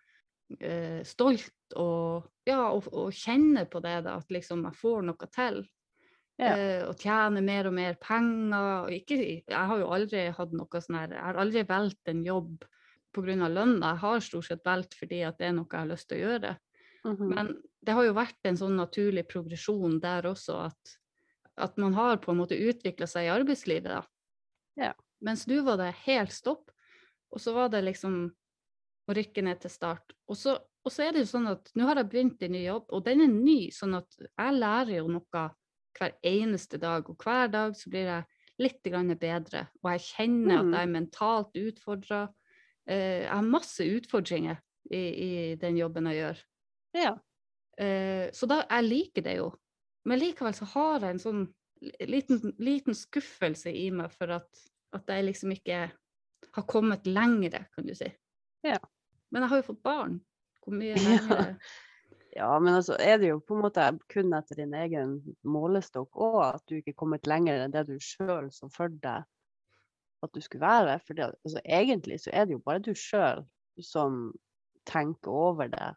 eh, 0.58 1.02
stolt 1.06 1.76
og 1.78 2.30
ja, 2.50 2.72
og, 2.72 2.88
og 2.90 3.14
kjenner 3.14 3.68
på 3.70 3.82
det 3.84 4.00
da, 4.08 4.18
at 4.18 4.32
liksom 4.34 4.66
jeg 4.66 4.80
får 4.80 5.06
noe 5.06 5.30
til. 5.34 5.62
Ja. 6.40 6.54
Eh, 6.56 6.82
og 6.88 6.96
tjener 7.02 7.44
mer 7.46 7.68
og 7.70 7.76
mer 7.76 7.98
penger. 8.02 8.88
Og 8.88 8.94
ikke, 8.96 9.20
jeg 9.44 9.66
har 9.72 9.82
jo 9.82 9.92
aldri 9.94 10.26
hatt 10.36 10.56
noe 10.56 10.82
sånn 10.82 11.00
her, 11.02 11.16
jeg 11.18 11.26
har 11.28 11.42
aldri 11.44 11.66
valgt 11.68 12.12
en 12.12 12.24
jobb 12.26 12.66
pga. 13.16 13.50
lønna. 13.50 13.94
Jeg 13.94 14.02
har 14.06 14.24
stort 14.24 14.48
sett 14.48 14.66
valgt 14.66 14.96
fordi 14.98 15.24
at 15.28 15.38
det 15.40 15.50
er 15.50 15.58
noe 15.58 15.70
jeg 15.70 15.82
har 15.82 15.92
lyst 15.92 16.10
til 16.10 16.20
å 16.20 16.30
gjøre. 16.30 16.56
Mhm. 17.06 17.28
Men 17.34 17.54
det 17.86 17.96
har 17.96 18.08
jo 18.08 18.16
vært 18.18 18.50
en 18.50 18.58
sånn 18.60 18.76
naturlig 18.76 19.28
progresjon 19.28 20.00
der 20.04 20.28
også, 20.28 20.66
at, 20.68 20.98
at 21.58 21.78
man 21.78 21.94
har 21.94 22.20
på 22.20 22.34
en 22.34 22.42
måte 22.42 22.60
utvikla 22.60 23.08
seg 23.08 23.28
i 23.28 23.34
arbeidslivet. 23.34 23.92
da. 23.92 24.04
Ja. 24.80 24.94
Mens 25.22 25.46
du 25.46 25.62
var 25.64 25.78
det 25.80 25.94
helt 26.06 26.32
stopp, 26.32 26.72
og 27.32 27.40
så 27.40 27.54
var 27.54 27.70
det 27.70 27.84
liksom 27.86 28.32
å 29.10 29.16
rykke 29.18 29.44
ned 29.46 29.62
til 29.64 29.72
start. 29.74 30.14
Og 30.30 30.38
så, 30.38 30.54
og 30.86 30.94
så 30.94 31.08
er 31.08 31.16
det 31.16 31.24
jo 31.26 31.32
sånn 31.32 31.50
at 31.52 31.72
nå 31.78 31.88
har 31.90 32.00
jeg 32.02 32.10
begynt 32.12 32.44
i 32.46 32.52
ny 32.54 32.64
jobb, 32.68 32.86
og 32.94 33.06
den 33.08 33.24
er 33.26 33.32
ny, 33.34 33.60
sånn 33.74 33.98
at 33.98 34.20
jeg 34.22 34.58
lærer 34.60 35.00
jo 35.00 35.08
noe 35.16 35.46
hver 35.98 36.14
eneste 36.26 36.80
dag. 36.82 37.10
Og 37.10 37.18
hver 37.26 37.50
dag 37.52 37.74
så 37.78 37.90
blir 37.92 38.06
jeg 38.12 38.28
litt 38.60 38.84
grann 38.92 39.12
bedre, 39.20 39.68
og 39.84 39.92
jeg 39.96 40.06
kjenner 40.10 40.60
Mm. 40.60 40.60
at 40.60 40.76
jeg 40.80 40.82
er 40.88 40.94
mentalt 40.94 41.56
utfordra. 41.56 42.22
jeg 42.90 43.28
har 43.30 43.44
masse 43.46 43.86
utfordringer 43.86 44.58
i, 44.92 44.98
i 44.98 45.56
den 45.62 45.78
jobben 45.78 46.06
jeg 46.10 46.18
gjør. 46.24 46.44
ja. 46.98 47.18
Eh, 47.80 48.28
så 48.36 48.46
da, 48.50 48.66
jeg 48.68 48.84
liker 48.84 49.24
det 49.24 49.38
jo. 49.38 49.54
Men 50.06 50.20
likevel 50.20 50.54
så 50.54 50.66
har 50.74 51.00
jeg 51.00 51.14
en 51.14 51.20
sånn 51.24 51.44
liten, 52.10 52.54
liten 52.60 52.94
skuffelse 52.98 53.72
i 53.72 53.86
meg 53.96 54.12
for 54.12 54.34
at, 54.36 54.64
at 54.92 55.08
jeg 55.08 55.24
liksom 55.30 55.54
ikke 55.56 55.78
har 56.58 56.66
kommet 56.68 57.08
lengre, 57.08 57.68
kan 57.72 57.88
du 57.88 57.94
si. 57.96 58.10
Ja. 58.68 58.76
Men 59.30 59.46
jeg 59.46 59.52
har 59.54 59.62
jo 59.62 59.70
fått 59.70 59.86
barn. 59.86 60.20
Hvor 60.64 60.76
mye 60.76 60.98
Ja. 61.04 61.54
Ja, 62.36 62.60
men 62.62 62.76
altså 62.78 62.94
er 63.02 63.18
det 63.18 63.32
jo 63.32 63.40
på 63.42 63.56
en 63.58 63.64
måte 63.64 63.86
kun 64.14 64.34
etter 64.38 64.60
din 64.60 64.74
egen 64.78 65.16
målestokk 65.50 66.14
òg 66.22 66.38
at 66.44 66.64
du 66.70 66.76
ikke 66.78 66.94
er 66.94 67.00
kommet 67.02 67.30
lenger 67.30 67.64
enn 67.64 67.74
det 67.74 67.88
du 67.88 67.96
sjøl 68.04 68.52
så 68.54 68.70
for 68.74 68.94
deg 69.02 69.26
at 70.26 70.36
du 70.36 70.42
skulle 70.44 70.68
være. 70.68 71.00
For 71.08 71.18
det, 71.18 71.32
altså, 71.46 71.62
egentlig 71.66 72.20
så 72.22 72.34
er 72.34 72.46
det 72.46 72.58
jo 72.58 72.64
bare 72.66 72.84
du 72.86 72.92
sjøl 72.94 73.42
som 73.82 74.30
tenker 74.90 75.32
over 75.32 75.72
det, 75.72 75.90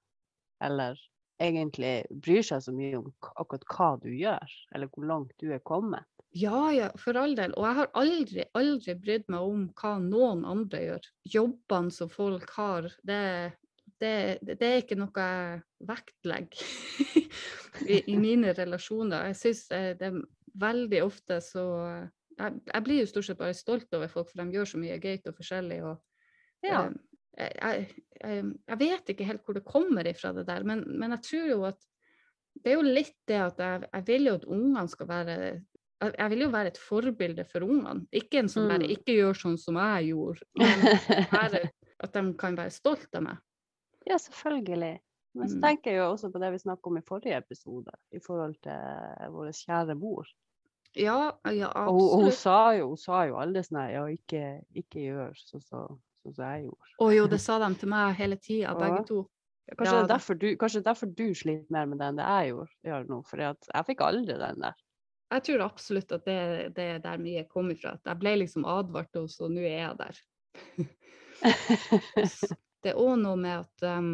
eller 0.65 0.99
egentlig 1.43 1.93
bryr 2.25 2.45
seg 2.47 2.63
så 2.65 2.73
mye 2.75 2.99
om 3.01 3.11
akkurat 3.35 3.67
hva 3.73 3.91
du 4.03 4.09
gjør, 4.15 4.55
eller 4.75 4.91
hvor 4.93 5.09
langt 5.09 5.35
du 5.43 5.51
er 5.55 5.63
kommet. 5.67 6.07
Ja, 6.33 6.71
ja, 6.73 6.87
for 6.97 7.19
all 7.21 7.35
del. 7.37 7.53
Og 7.61 7.67
jeg 7.69 7.77
har 7.77 7.91
aldri, 8.01 8.45
aldri 8.57 8.95
brydd 8.97 9.27
meg 9.33 9.45
om 9.45 9.67
hva 9.77 9.97
noen 10.01 10.47
andre 10.49 10.81
gjør. 10.87 11.09
Jobbene 11.35 11.93
som 11.93 12.09
folk 12.13 12.49
har, 12.57 12.89
det, 13.05 13.19
det, 14.01 14.15
det 14.49 14.63
er 14.71 14.81
ikke 14.81 14.97
noe 14.97 15.27
jeg 15.27 15.61
vektlegger 15.91 16.65
i, 17.93 17.99
i 18.15 18.17
mine 18.17 18.55
relasjoner. 18.57 19.29
Jeg 19.33 19.41
syns 19.43 19.67
det 19.69 20.09
er 20.09 20.23
veldig 20.63 21.03
ofte 21.05 21.41
så 21.45 21.67
jeg, 22.39 22.61
jeg 22.73 22.85
blir 22.87 23.03
jo 23.03 23.11
stort 23.11 23.29
sett 23.29 23.41
bare 23.41 23.57
stolt 23.57 23.95
over 23.97 24.09
folk, 24.09 24.31
for 24.33 24.41
de 24.41 24.57
gjør 24.57 24.69
så 24.73 24.81
mye 24.81 24.99
gøy 25.03 25.19
og 25.29 25.37
forskjellig. 25.37 25.83
Og, 25.91 26.01
Ja. 26.65 26.87
eh, 26.87 26.93
jeg, 27.39 27.87
jeg, 28.21 28.45
jeg 28.69 28.79
vet 28.81 29.13
ikke 29.15 29.27
helt 29.29 29.45
hvor 29.47 29.57
det 29.57 29.65
kommer 29.65 30.07
ifra, 30.09 30.33
det 30.37 30.47
der, 30.47 30.65
men, 30.69 30.85
men 31.01 31.15
jeg 31.17 31.23
tror 31.29 31.47
jo 31.51 31.61
at 31.71 31.81
det 32.63 32.73
er 32.73 32.77
jo 32.77 32.83
litt 32.85 33.15
det 33.29 33.39
at 33.41 33.61
jeg, 33.65 33.87
jeg 33.89 34.07
vil 34.11 34.27
jo 34.29 34.35
at 34.37 34.45
ungene 34.45 34.89
skal 34.93 35.09
være 35.09 35.37
jeg 36.03 36.31
vil 36.33 36.41
jo 36.43 36.49
være 36.51 36.73
et 36.73 36.79
forbilde 36.83 37.45
for 37.47 37.63
ungene. 37.63 38.09
Ikke 38.11 38.41
en 38.43 38.49
som 38.51 38.65
bare 38.67 38.89
Mm. 38.89 38.91
ikke 38.97 39.15
gjør 39.15 39.37
sånn 39.39 39.59
som 39.59 39.77
jeg 39.79 40.09
gjorde, 40.11 40.43
men 40.59 40.81
være, 41.31 41.61
at 42.03 42.13
de 42.17 42.23
kan 42.41 42.57
være 42.59 42.75
stolt 42.75 43.15
av 43.15 43.23
meg. 43.29 43.39
ja, 44.07 44.17
selvfølgelig. 44.19 44.99
Men 45.35 45.49
så 45.49 45.57
Mm. 45.57 45.63
tenker 45.63 45.91
jeg 45.93 45.99
jo 46.01 46.11
også 46.11 46.33
på 46.33 46.41
det 46.43 46.51
vi 46.53 46.59
snakket 46.59 46.87
om 46.91 46.97
i 46.99 47.05
forrige 47.07 47.37
episode, 47.39 47.93
i 48.13 48.19
forhold 48.19 48.57
til 48.67 49.31
vår 49.33 49.53
kjære 49.63 49.95
mor. 49.95 50.27
Ja, 50.97 51.31
ja 51.49 51.71
Og 51.87 51.95
hun, 51.95 52.25
hun, 52.25 52.33
sa 52.33 52.73
jo, 52.77 52.89
hun 52.89 52.97
sa 53.01 53.23
jo 53.31 53.39
aldri 53.41 53.63
sånn 53.65 53.81
her, 53.81 53.93
ja, 53.95 54.03
ikke, 54.11 54.43
ikke 54.75 55.07
gjør 55.07 55.39
sånn 55.39 55.63
som 55.63 56.01
sånn 56.23 56.35
som 56.37 56.45
jeg 56.53 56.65
gjorde. 56.69 56.91
Og 57.05 57.15
jo, 57.17 57.27
det 57.31 57.41
sa 57.43 57.59
de 57.63 57.75
til 57.81 57.89
meg 57.93 58.15
hele 58.19 58.37
tida, 58.41 58.75
begge 58.79 59.03
Ja. 59.03 59.05
to. 59.09 59.21
Kanskje, 59.79 59.93
Ja 59.95 60.07
det 60.07 60.17
er 60.31 60.35
du, 60.35 60.57
kanskje 60.59 60.83
derfor 60.85 61.07
du 61.15 61.35
sliter 61.35 61.71
mer 61.71 61.87
med 61.87 61.99
det 61.99 62.07
enn 62.11 62.17
det 62.19 62.25
jeg 62.27 62.49
gjorde, 62.53 62.73
gjør 62.85 63.05
nå. 63.09 63.21
For 63.29 63.37
jeg 63.39 63.87
fikk 63.87 64.01
aldri 64.05 64.35
den 64.39 64.61
der. 64.61 64.75
Jeg 65.33 65.43
tror 65.47 65.63
absolutt 65.65 66.13
at 66.13 66.25
det, 66.27 66.75
det 66.77 66.85
er 66.97 66.99
der 67.01 67.19
mye 67.23 67.45
kom 67.49 67.71
ifra. 67.73 67.95
At 67.97 68.05
jeg 68.11 68.19
ble 68.21 68.35
liksom 68.43 68.67
advart, 68.69 69.15
og 69.17 69.31
så 69.33 69.49
nå 69.49 69.63
er 69.65 69.79
jeg 69.89 69.97
der. 69.97 70.21
Det 72.83 72.91
er 72.91 72.99
òg 72.99 73.15
noe 73.23 73.37
med 73.39 73.63
at 73.63 73.85
um, 73.99 74.13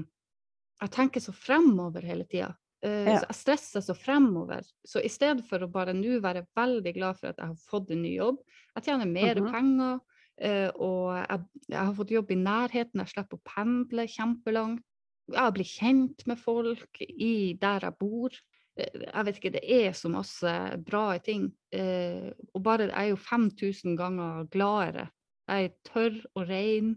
jeg 0.83 0.91
tenker 0.95 1.21
så 1.25 1.33
fremover 1.33 2.05
hele 2.07 2.27
tida. 2.29 2.55
Ja. 2.85 3.17
jeg 3.25 3.35
stresser 3.35 3.81
så 3.83 3.95
fremover. 3.99 4.62
Så 4.87 5.00
i 5.03 5.09
stedet 5.11 5.43
for 5.49 5.59
å 5.65 5.71
bare 5.73 5.91
nå 5.97 6.21
være 6.23 6.45
veldig 6.55 6.93
glad 6.95 7.17
for 7.19 7.33
at 7.33 7.41
jeg 7.43 7.49
har 7.50 7.57
fått 7.67 7.91
en 7.91 8.03
ny 8.05 8.12
jobb, 8.15 8.38
jeg 8.77 8.85
tjener 8.87 9.09
mer 9.11 9.41
Mhm. 9.41 9.50
penger, 9.50 9.95
eh, 9.97 10.00
og 10.38 11.16
jeg, 11.16 11.40
jeg 11.66 11.80
har 11.80 11.95
fått 11.97 12.12
jobb 12.14 12.30
i 12.30 12.38
nærheten, 12.38 13.02
jeg 13.02 13.12
slipper 13.14 13.40
å 13.40 13.47
pendle 13.49 14.07
kjempelangt. 14.11 14.85
Jeg 15.28 15.52
blir 15.52 15.68
kjent 15.68 16.23
med 16.30 16.40
folk 16.40 17.02
i 17.04 17.57
der 17.61 17.85
jeg 17.85 17.97
bor. 18.00 18.33
Eh, 18.78 19.02
Jeg 19.02 19.26
vet 19.26 19.40
ikke, 19.40 19.52
det 19.59 19.64
er 19.66 19.92
så 19.92 20.09
masse 20.12 20.54
bra 20.87 21.18
ting. 21.18 21.50
Eh, 21.75 22.30
og 22.54 22.62
bare 22.64 22.88
jeg 22.88 22.97
er 22.97 23.11
jo 23.11 23.18
5000 23.21 23.99
ganger 23.99 24.49
gladere. 24.52 25.09
Jeg 25.49 25.64
er 25.68 25.76
tørr 25.88 26.16
og 26.35 26.49
ren. 26.49 26.95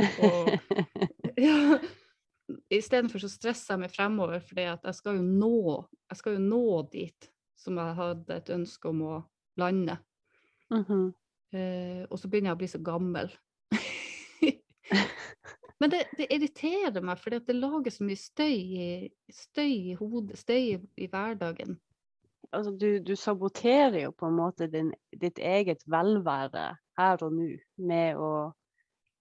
Og 0.00 0.50
ja, 1.46 1.78
Istedenfor 2.70 3.22
så 3.22 3.28
stresser 3.30 3.76
jeg 3.76 3.84
meg 3.84 3.92
fremover, 3.94 4.40
for 4.42 4.58
jeg 4.58 4.94
skal 4.98 5.20
jo 5.20 5.22
nå, 5.22 5.84
jeg 6.10 6.18
skal 6.18 6.34
jo 6.34 6.42
nå 6.42 6.64
dit 6.90 7.28
som 7.60 7.78
jeg 7.78 7.94
hadde 7.94 8.38
et 8.40 8.50
ønske 8.50 8.90
om 8.90 9.02
å 9.06 9.16
lande. 9.60 9.98
Mhm. 10.72 11.12
Eh, 11.50 12.02
og 12.06 12.18
så 12.18 12.30
begynner 12.30 12.52
jeg 12.52 12.58
å 12.58 12.62
bli 12.62 12.70
så 12.70 12.80
gammel. 12.84 13.32
Men 15.80 15.92
det, 15.92 16.02
det 16.18 16.28
irriterer 16.34 17.04
meg, 17.04 17.20
for 17.20 17.32
det 17.32 17.56
lager 17.56 17.94
så 17.94 18.04
mye 18.04 18.20
støy 18.20 18.56
i, 18.56 18.88
støy 19.32 19.70
i 19.92 19.94
hodet, 19.98 20.38
støy 20.40 20.60
i, 20.60 20.76
i 21.00 21.08
hverdagen. 21.10 21.78
Altså, 22.50 22.74
du, 22.74 22.98
du 23.06 23.14
saboterer 23.16 24.00
jo 24.02 24.12
på 24.12 24.28
en 24.28 24.36
måte 24.36 24.68
din, 24.70 24.90
ditt 25.16 25.38
eget 25.38 25.84
velvære 25.90 26.66
her 27.00 27.24
og 27.24 27.36
nå 27.36 27.48
med 27.86 28.20
å 28.20 28.32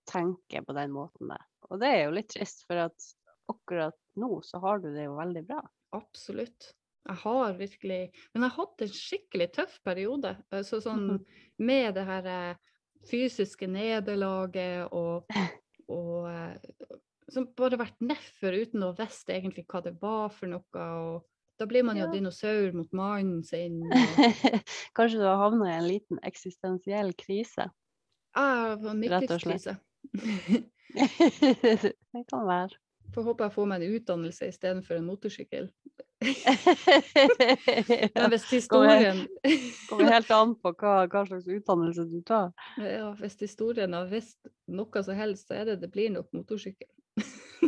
tenke 0.09 0.63
på 0.65 0.75
den 0.75 0.91
måten 0.95 1.31
der. 1.31 1.45
Og 1.69 1.79
det 1.81 1.93
er 1.93 2.03
jo 2.07 2.15
litt 2.17 2.31
trist, 2.33 2.65
for 2.67 2.87
at 2.89 3.09
akkurat 3.49 3.97
nå 4.19 4.41
så 4.45 4.61
har 4.63 4.81
du 4.81 4.89
det 4.93 5.05
jo 5.05 5.17
veldig 5.19 5.45
bra. 5.47 5.61
Absolutt. 5.95 6.73
Jeg 7.07 7.15
har 7.23 7.53
virkelig 7.57 8.11
Men 8.33 8.43
jeg 8.43 8.49
har 8.49 8.57
hatt 8.65 8.81
en 8.81 8.87
skikkelig 8.93 9.47
tøff 9.53 9.79
periode. 9.83 10.35
Så 10.63 10.81
sånn 10.83 11.05
Mhm. 11.07 11.25
med 11.59 11.93
det 11.95 12.05
her 12.05 12.25
eh, 12.25 12.55
fysiske 13.09 13.67
nederlaget 13.67 14.91
og, 14.91 15.25
og 15.87 16.27
eh, 16.29 16.57
som 17.29 17.45
bare 17.55 17.77
vært 17.77 17.99
nedfor 18.01 18.53
uten 18.57 18.83
å 18.83 18.95
visst 18.97 19.29
egentlig 19.29 19.65
hva 19.69 19.81
det 19.83 19.95
var 20.01 20.29
for 20.29 20.47
noe. 20.47 20.63
Og 20.73 21.25
da 21.59 21.65
blir 21.65 21.83
man 21.83 21.97
jo 21.97 22.05
Ja. 22.05 22.11
dinosaur 22.11 22.73
mot 22.73 22.91
mannen 22.93 23.43
sin. 23.43 23.81
Og 23.91 24.95
Kanskje 24.95 25.19
du 25.19 25.25
har 25.25 25.37
havna 25.37 25.69
i 25.69 25.77
en 25.77 25.87
liten 25.87 26.19
eksistensiell 26.23 27.13
krise. 27.13 27.69
Ah, 28.35 28.75
Rett 28.77 29.31
og 29.31 29.41
slett. 29.41 29.77
det 30.93 32.23
kan 32.29 32.45
være. 32.47 32.77
Får 33.13 33.23
håpe 33.25 33.43
jeg 33.47 33.53
får 33.55 33.65
meg 33.69 33.81
en 33.83 33.95
utdannelse 33.97 34.47
istedenfor 34.51 34.99
en 34.99 35.07
motorsykkel. 35.09 35.69
Men 38.15 38.25
hvis 38.33 38.49
historien 38.51 39.21
Kommer 39.87 40.11
helt 40.11 40.31
an 40.35 40.55
på 40.59 40.73
hva, 40.75 41.07
hva 41.07 41.21
slags 41.29 41.47
utdannelse 41.47 42.03
du 42.11 42.19
tar. 42.27 42.51
ja, 42.83 43.13
hvis 43.21 43.37
historien 43.39 43.95
har 43.95 44.09
visst 44.11 44.39
noe 44.67 45.03
som 45.05 45.15
helst, 45.15 45.47
så 45.47 45.53
er 45.61 45.71
det 45.71 45.79
det 45.85 45.91
blir 45.93 46.11
nok 46.11 46.27
motorsykkel. 46.35 46.89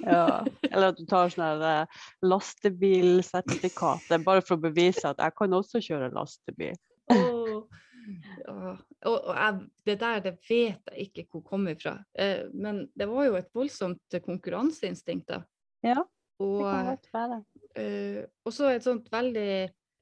Ja. 0.04 0.44
Eller 0.72 0.92
at 0.92 1.00
du 1.00 1.06
tar 1.08 1.32
sånn 1.32 1.64
eh, 1.66 2.02
lastebilsertifikat. 2.26 4.08
Det 4.10 4.18
er 4.20 4.26
bare 4.28 4.44
for 4.46 4.58
å 4.58 4.66
bevise 4.68 5.08
at 5.10 5.22
jeg 5.24 5.38
kan 5.38 5.58
også 5.58 5.84
kjøre 5.84 6.12
lastebil. 6.16 6.76
Ja. 7.12 8.76
Og, 9.06 9.18
og 9.18 9.36
jeg, 9.38 9.60
det 9.88 9.98
der 10.02 10.24
det 10.26 10.34
vet 10.50 10.92
jeg 10.92 11.08
ikke 11.08 11.26
hvor 11.30 11.44
kom 11.54 11.68
ifra. 11.72 11.94
Eh, 12.18 12.48
men 12.54 12.86
det 12.98 13.08
var 13.10 13.28
jo 13.28 13.38
et 13.40 13.52
voldsomt 13.56 14.20
konkurranseinstinkt. 14.26 15.28
da. 15.30 15.44
Ja, 15.86 16.02
det 16.42 16.66
kan 16.66 16.92
godt 16.92 17.08
være. 17.14 17.44
Eh, 17.78 18.24
og 18.46 18.54
så 18.56 18.72
et 18.72 18.86
sånt 18.86 19.08
veldig 19.12 19.52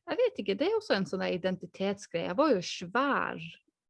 Jeg 0.09 0.17
vet 0.17 0.39
ikke, 0.41 0.55
det 0.57 0.67
er 0.67 0.77
også 0.77 0.95
en 0.95 1.05
sånn 1.05 1.21
identitetsgreie. 1.27 2.31
Jeg 2.31 2.38
var 2.39 2.53
jo 2.55 2.61
svær 2.65 3.43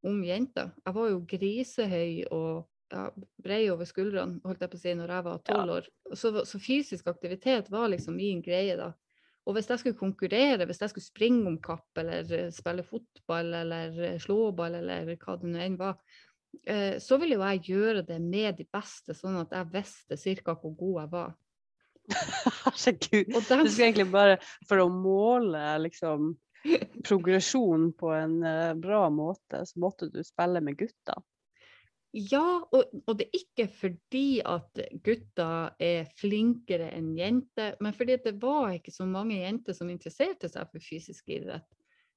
om 0.03 0.17
jenta. 0.24 0.65
Jeg 0.83 0.95
var 0.98 1.12
jo 1.13 1.21
grisehøy 1.31 2.25
og 2.36 2.65
ja, 2.91 3.05
brei 3.39 3.62
over 3.71 3.88
skuldrene, 3.88 4.41
holdt 4.43 4.65
jeg 4.65 4.71
på 4.71 4.79
å 4.79 4.81
si, 4.81 4.95
når 5.00 5.13
jeg 5.13 5.25
var 5.29 5.43
tolv 5.48 5.75
år. 5.77 5.88
Så, 6.12 6.33
så 6.43 6.59
fysisk 6.59 7.07
aktivitet 7.07 7.69
var 7.71 7.88
liksom 7.93 8.17
min 8.19 8.41
greie 8.43 8.75
da. 8.79 8.91
Og 9.48 9.55
hvis 9.55 9.69
jeg 9.71 9.81
skulle 9.81 10.01
konkurrere, 10.01 10.67
hvis 10.67 10.81
jeg 10.83 10.91
skulle 10.91 11.07
springe 11.07 11.48
om 11.48 11.55
kapp 11.63 12.01
eller 12.01 12.33
eh, 12.36 12.50
spille 12.53 12.83
fotball 12.86 13.53
eller 13.62 14.01
eh, 14.09 14.19
slåball 14.21 14.75
eller 14.81 15.13
hva 15.15 15.38
det 15.39 15.53
nå 15.53 15.63
enn 15.63 15.79
var, 15.79 16.01
så 16.98 17.19
ville 17.21 17.36
jo 17.38 17.43
jeg 17.45 17.75
gjøre 17.75 18.01
det 18.07 18.15
med 18.24 18.55
de 18.57 18.63
beste, 18.74 19.13
sånn 19.13 19.36
at 19.38 19.51
jeg 19.53 19.67
visste 19.69 20.17
ca. 20.41 20.55
hvor 20.57 20.71
god 20.79 20.95
jeg 20.98 21.12
var. 21.12 21.36
Herregud. 22.65 23.33
Du 23.33 23.41
skulle 23.41 23.89
egentlig 23.89 24.09
bare 24.11 24.37
for 24.69 24.83
å 24.83 24.89
måle 24.91 25.63
liksom 25.85 26.33
progresjon 27.07 27.93
på 27.93 28.11
en 28.11 28.43
eh, 28.43 28.73
bra 28.75 29.09
måte, 29.09 29.65
så 29.65 29.79
måtte 29.79 30.09
du 30.11 30.23
spille 30.23 30.61
med 30.61 30.77
gutta. 30.79 31.21
Ja, 32.11 32.65
og, 32.73 32.89
og 33.05 33.17
det 33.19 33.27
er 33.27 33.37
ikke 33.37 33.67
fordi 33.69 34.39
at 34.41 34.79
gutter 35.05 35.75
er 35.77 36.07
flinkere 36.17 36.89
enn 36.97 37.11
jenter, 37.17 37.75
men 37.83 37.93
fordi 37.93 38.17
det 38.23 38.33
var 38.41 38.73
ikke 38.73 38.93
så 38.93 39.05
mange 39.05 39.37
jenter 39.37 39.77
som 39.77 39.91
interesserte 39.93 40.49
seg 40.49 40.71
for 40.71 40.81
fysisk 40.81 41.29
idrett. 41.29 41.67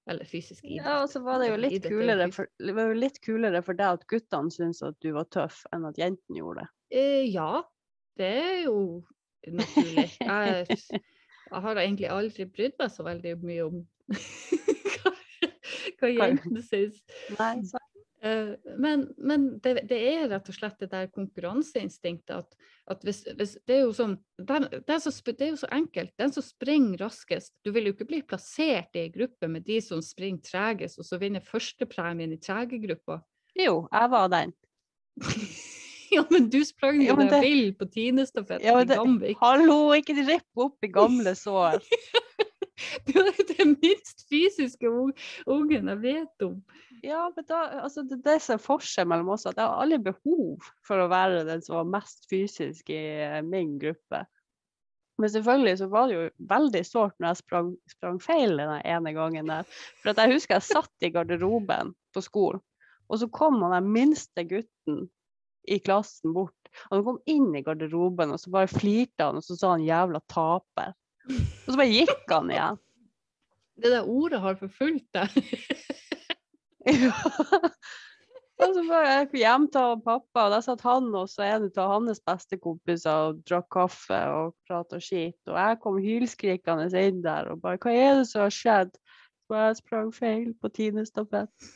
Eller 0.08 0.26
fysisk 0.26 0.64
idrett. 0.64 0.86
Ja, 0.88 1.02
og 1.04 1.12
så 1.12 1.20
var 1.22 1.42
det 1.42 1.52
jo 1.52 1.58
litt 1.60 1.76
er 1.84 1.92
kulere 1.92 2.30
for, 2.34 2.48
det 2.58 2.74
var 2.74 2.88
jo 2.88 2.98
litt 2.98 3.20
kulere 3.22 3.60
for 3.62 3.78
deg 3.78 3.98
at 4.00 4.06
guttene 4.10 4.54
syntes 4.54 4.80
at 4.86 4.96
du 5.04 5.12
var 5.14 5.28
tøff, 5.30 5.60
enn 5.76 5.84
at 5.90 6.00
jentene 6.00 6.40
gjorde 6.40 6.64
det. 6.64 6.72
Eh, 6.96 7.26
ja, 7.28 7.60
det 8.18 8.32
er 8.40 8.58
jo 8.64 8.76
naturlig. 9.50 10.10
Jeg, 10.20 10.66
jeg 11.52 11.60
har 11.66 11.76
egentlig 11.82 12.08
aldri 12.08 12.44
brydd 12.48 12.78
meg 12.80 12.92
så 12.94 13.04
veldig 13.04 13.32
mye 13.42 13.64
om 13.66 13.80
hva, 14.94 15.12
hva 16.00 16.12
jentene 16.12 16.62
syns. 16.64 17.02
Eh, 18.22 18.54
men 18.78 19.08
men 19.18 19.48
det, 19.60 19.82
det 19.90 19.98
er 20.12 20.28
rett 20.30 20.46
og 20.48 20.54
slett 20.54 20.78
det 20.78 20.92
der 20.92 21.10
konkurranseinstinktet 21.10 22.36
at, 22.36 22.54
at 22.94 23.02
hvis, 23.02 23.24
hvis 23.34 23.56
Det 23.66 23.80
er 23.80 23.90
sånn 23.98 24.14
det, 24.38 24.78
er 24.86 25.02
så, 25.02 25.10
Det 25.26 25.42
er 25.42 25.50
jo 25.50 25.58
så 25.64 25.70
enkelt. 25.74 26.14
Den 26.22 26.32
som 26.32 26.46
springer 26.46 27.02
raskest 27.02 27.56
Du 27.66 27.72
vil 27.74 27.90
jo 27.90 27.96
ikke 27.96 28.06
bli 28.08 28.22
plassert 28.22 28.94
i 28.94 29.08
en 29.08 29.14
gruppe 29.18 29.50
med 29.50 29.66
de 29.66 29.80
som 29.82 30.00
springer 30.02 30.46
tregest, 30.46 31.02
og 31.02 31.08
så 31.08 31.18
vinner 31.18 31.42
førstepremien 31.42 32.32
i 32.32 32.40
tregegruppa. 32.40 33.20
Jo, 33.58 33.88
jeg 33.90 34.14
var 34.14 34.32
den. 34.32 34.54
ja, 36.16 36.24
men 36.30 36.50
du 36.52 36.60
sprang 36.68 37.00
jo 37.02 37.14
Ja, 37.16 37.40
vill 37.40 37.72
på 37.78 37.88
tiendestafett 37.88 38.64
Ja, 38.64 38.76
i 38.80 38.88
Gamvik. 38.88 39.38
Hallo, 39.40 39.94
ikke 39.96 40.16
ripp 40.20 40.64
opp 40.66 40.84
i 40.84 40.90
gamle 40.92 41.34
sår. 41.38 41.80
Du 43.06 43.12
er 43.20 43.36
den 43.52 43.76
minst 43.82 44.24
fysiske 44.30 44.88
ung- 44.90 45.14
ungen 45.46 45.90
jeg 45.92 46.00
vet 46.02 46.44
om. 46.44 46.56
Ja, 47.04 47.28
men 47.36 47.44
da, 47.46 47.60
altså 47.84 48.02
det, 48.06 48.20
det 48.24 48.38
som 48.42 48.56
er 48.56 48.62
forskjell 48.64 49.06
mellom 49.10 49.30
oss, 49.34 49.46
at 49.46 49.58
jeg 49.58 49.64
har 49.64 49.82
aldri 49.84 50.00
behov 50.10 50.66
for 50.86 51.02
å 51.02 51.08
være 51.12 51.44
den 51.46 51.62
som 51.62 51.78
var 51.78 51.90
mest 52.00 52.26
fysisk 52.30 52.90
i 52.90 52.98
eh, 53.22 53.38
min 53.46 53.76
gruppe. 53.82 54.24
Men 55.20 55.30
selvfølgelig 55.30 55.78
så 55.78 55.88
var 55.92 56.08
det 56.10 56.16
jo 56.16 56.26
veldig 56.50 56.82
sårt 56.88 57.16
når 57.20 57.28
jeg 57.28 57.40
sprang, 57.44 57.72
sprang 57.92 58.20
feil 58.24 58.56
den 58.58 58.74
ene 58.80 59.14
gangen 59.14 59.50
der. 59.52 59.68
For 60.02 60.18
jeg 60.18 60.34
husker 60.34 60.58
jeg 60.58 60.70
satt 60.72 61.06
i 61.06 61.12
garderoben 61.14 61.92
på 62.16 62.24
skolen, 62.24 62.62
og 63.12 63.20
så 63.20 63.28
kom 63.30 63.60
han 63.62 63.76
den 63.76 63.92
minste 63.94 64.46
gutten 64.48 65.04
i 65.68 65.78
klassen 65.78 66.34
bort. 66.36 66.70
Han 66.90 67.04
kom 67.04 67.18
inn 67.28 67.50
i 67.56 67.62
garderoben, 67.64 68.32
og 68.32 68.40
så 68.40 68.52
bare 68.52 68.70
flirte 68.70 69.26
han, 69.26 69.38
og 69.40 69.44
så 69.44 69.56
sa 69.58 69.74
han 69.74 69.86
'jævla 69.86 70.22
taper'. 70.32 70.94
Og 71.28 71.68
så 71.68 71.76
bare 71.76 71.92
gikk 71.92 72.32
han 72.32 72.50
igjen. 72.50 72.80
Det 73.82 73.90
der 73.90 74.08
ordet 74.08 74.40
har 74.40 74.54
forfulgt 74.60 75.08
deg. 75.16 75.30
Ja. 76.86 77.12
Og 78.62 78.76
så 78.76 78.82
var 78.86 79.06
jeg 79.08 79.40
hjem 79.40 79.64
til 79.74 79.96
pappa, 80.04 80.44
og 80.44 80.52
der 80.52 80.62
satt 80.62 80.82
han 80.86 81.08
og 81.18 81.26
så 81.30 81.42
en 81.48 81.64
av 81.82 81.88
hans 81.96 82.20
bestekompiser 82.22 83.30
og 83.30 83.40
drakk 83.48 83.66
kaffe 83.74 84.18
og 84.30 84.52
prata 84.68 85.00
skit. 85.02 85.38
Og 85.50 85.56
jeg 85.56 85.80
kom 85.82 85.98
hylskrikende 85.98 86.86
inn 87.00 87.22
der 87.24 87.50
og 87.50 87.62
bare 87.64 87.80
'Hva 87.82 87.90
er 87.90 88.14
det 88.20 88.28
som 88.30 88.44
har 88.44 88.54
skjedd?' 88.54 89.00
Så 89.48 89.58
jeg 89.58 89.76
sprang 89.76 90.12
feil 90.14 90.54
på 90.62 90.68
tiendestafett. 90.68 91.72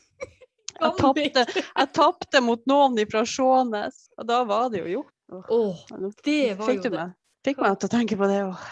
Jeg 0.80 0.92
tapte, 1.00 1.44
jeg 1.64 1.90
tapte 1.96 2.40
mot 2.44 2.62
noen 2.68 2.98
fra 3.10 3.22
Skjånes, 3.28 4.06
og 4.18 4.26
da 4.28 4.42
var 4.48 4.70
det 4.72 4.82
jo 4.84 4.90
gjort. 4.98 5.12
Åh, 5.50 5.84
det 6.24 6.56
var 6.58 6.68
Fikk 6.68 6.84
jo 6.84 6.90
det. 6.92 6.98
meg, 7.00 7.14
fikk 7.46 7.62
meg 7.64 7.78
til 7.80 7.88
å 7.88 7.94
tenke 7.96 8.18
på 8.20 8.28
det 8.30 8.40
òg. 8.46 8.66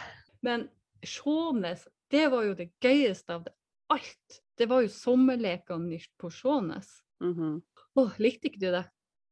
Men 0.47 0.67
Skjånes, 1.05 1.87
det 2.13 2.27
var 2.33 2.45
jo 2.47 2.55
det 2.59 2.69
gøyeste 2.85 3.35
av 3.39 3.47
det 3.47 3.55
alt. 3.93 4.41
Det 4.59 4.69
var 4.71 4.85
jo 4.85 4.93
sommerlekene 4.93 5.99
på 6.21 6.31
Skjånes. 6.31 6.87
Mhm. 7.25 7.57
Åh, 7.97 8.13
likte 8.19 8.51
ikke 8.51 8.61
du 8.63 8.71
det? 8.75 8.85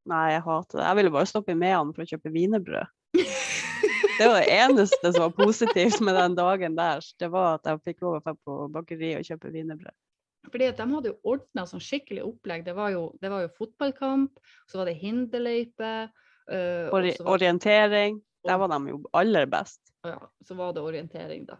Nei, 0.07 0.33
jeg 0.33 0.43
hater 0.43 0.79
det. 0.81 0.87
Jeg 0.89 0.99
ville 0.99 1.13
bare 1.15 1.31
stoppe 1.31 1.55
i 1.55 1.59
Mehamn 1.59 1.93
for 1.95 2.03
å 2.03 2.09
kjøpe 2.11 2.33
wienerbrød. 2.35 2.91
Det 4.19 4.27
var 4.29 4.43
det 4.43 4.53
eneste 4.55 5.09
som 5.15 5.23
var 5.25 5.31
positivt 5.35 6.01
med 6.05 6.15
den 6.15 6.35
dagen 6.37 6.75
der. 6.77 7.01
Det 7.19 7.29
var 7.33 7.57
at 7.57 7.67
jeg 7.67 7.81
fikk 7.87 8.03
lov 8.05 8.19
å 8.19 8.21
dra 8.23 8.35
på 8.37 8.57
bakeriet 8.71 9.23
og 9.23 9.27
kjøpe 9.27 9.51
wienerbrød. 9.55 9.95
Fordi 10.51 10.67
at 10.69 10.77
de 10.81 10.87
hadde 10.91 11.13
jo 11.13 11.19
ordna 11.35 11.65
sånn 11.71 11.81
skikkelig 11.83 12.25
opplegg. 12.27 12.65
Det 12.67 12.75
var, 12.75 12.91
jo, 12.91 13.05
det 13.23 13.31
var 13.31 13.45
jo 13.45 13.53
fotballkamp, 13.59 14.41
så 14.67 14.81
var 14.81 14.91
det 14.91 14.97
hinderløype. 14.99 15.93
øh, 16.51 16.89
Ori 16.93 17.13
var- 17.21 17.33
orientering. 17.37 18.21
Der 18.45 18.59
var 18.59 18.69
de 18.69 18.89
jo 18.91 19.03
aller 19.15 19.47
best. 19.47 19.81
ja, 20.05 20.19
så 20.45 20.55
var 20.59 20.73
det 20.73 20.83
orientering, 20.83 21.47
da. 21.47 21.57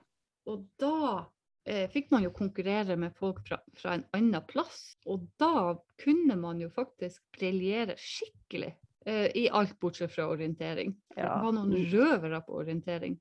Og 0.51 0.65
da 0.79 1.27
eh, 1.65 1.87
fikk 1.89 2.11
man 2.11 2.25
jo 2.25 2.31
konkurrere 2.35 2.97
med 2.99 3.15
folk 3.15 3.39
fra, 3.47 3.61
fra 3.79 3.95
en 3.95 4.05
annen 4.13 4.43
plass. 4.49 4.97
Og 5.07 5.29
da 5.39 5.77
kunne 6.03 6.35
man 6.37 6.59
jo 6.61 6.69
faktisk 6.69 7.23
briljere 7.39 7.95
skikkelig 7.97 8.75
eh, 9.07 9.29
i 9.39 9.49
alt 9.49 9.79
bortsett 9.79 10.11
fra 10.11 10.27
orientering. 10.27 10.97
Ja. 11.17 11.23
Det 11.37 11.45
var 11.45 11.53
noen 11.53 11.87
røvere 11.93 12.43
på 12.43 12.59
orientering. 12.65 13.15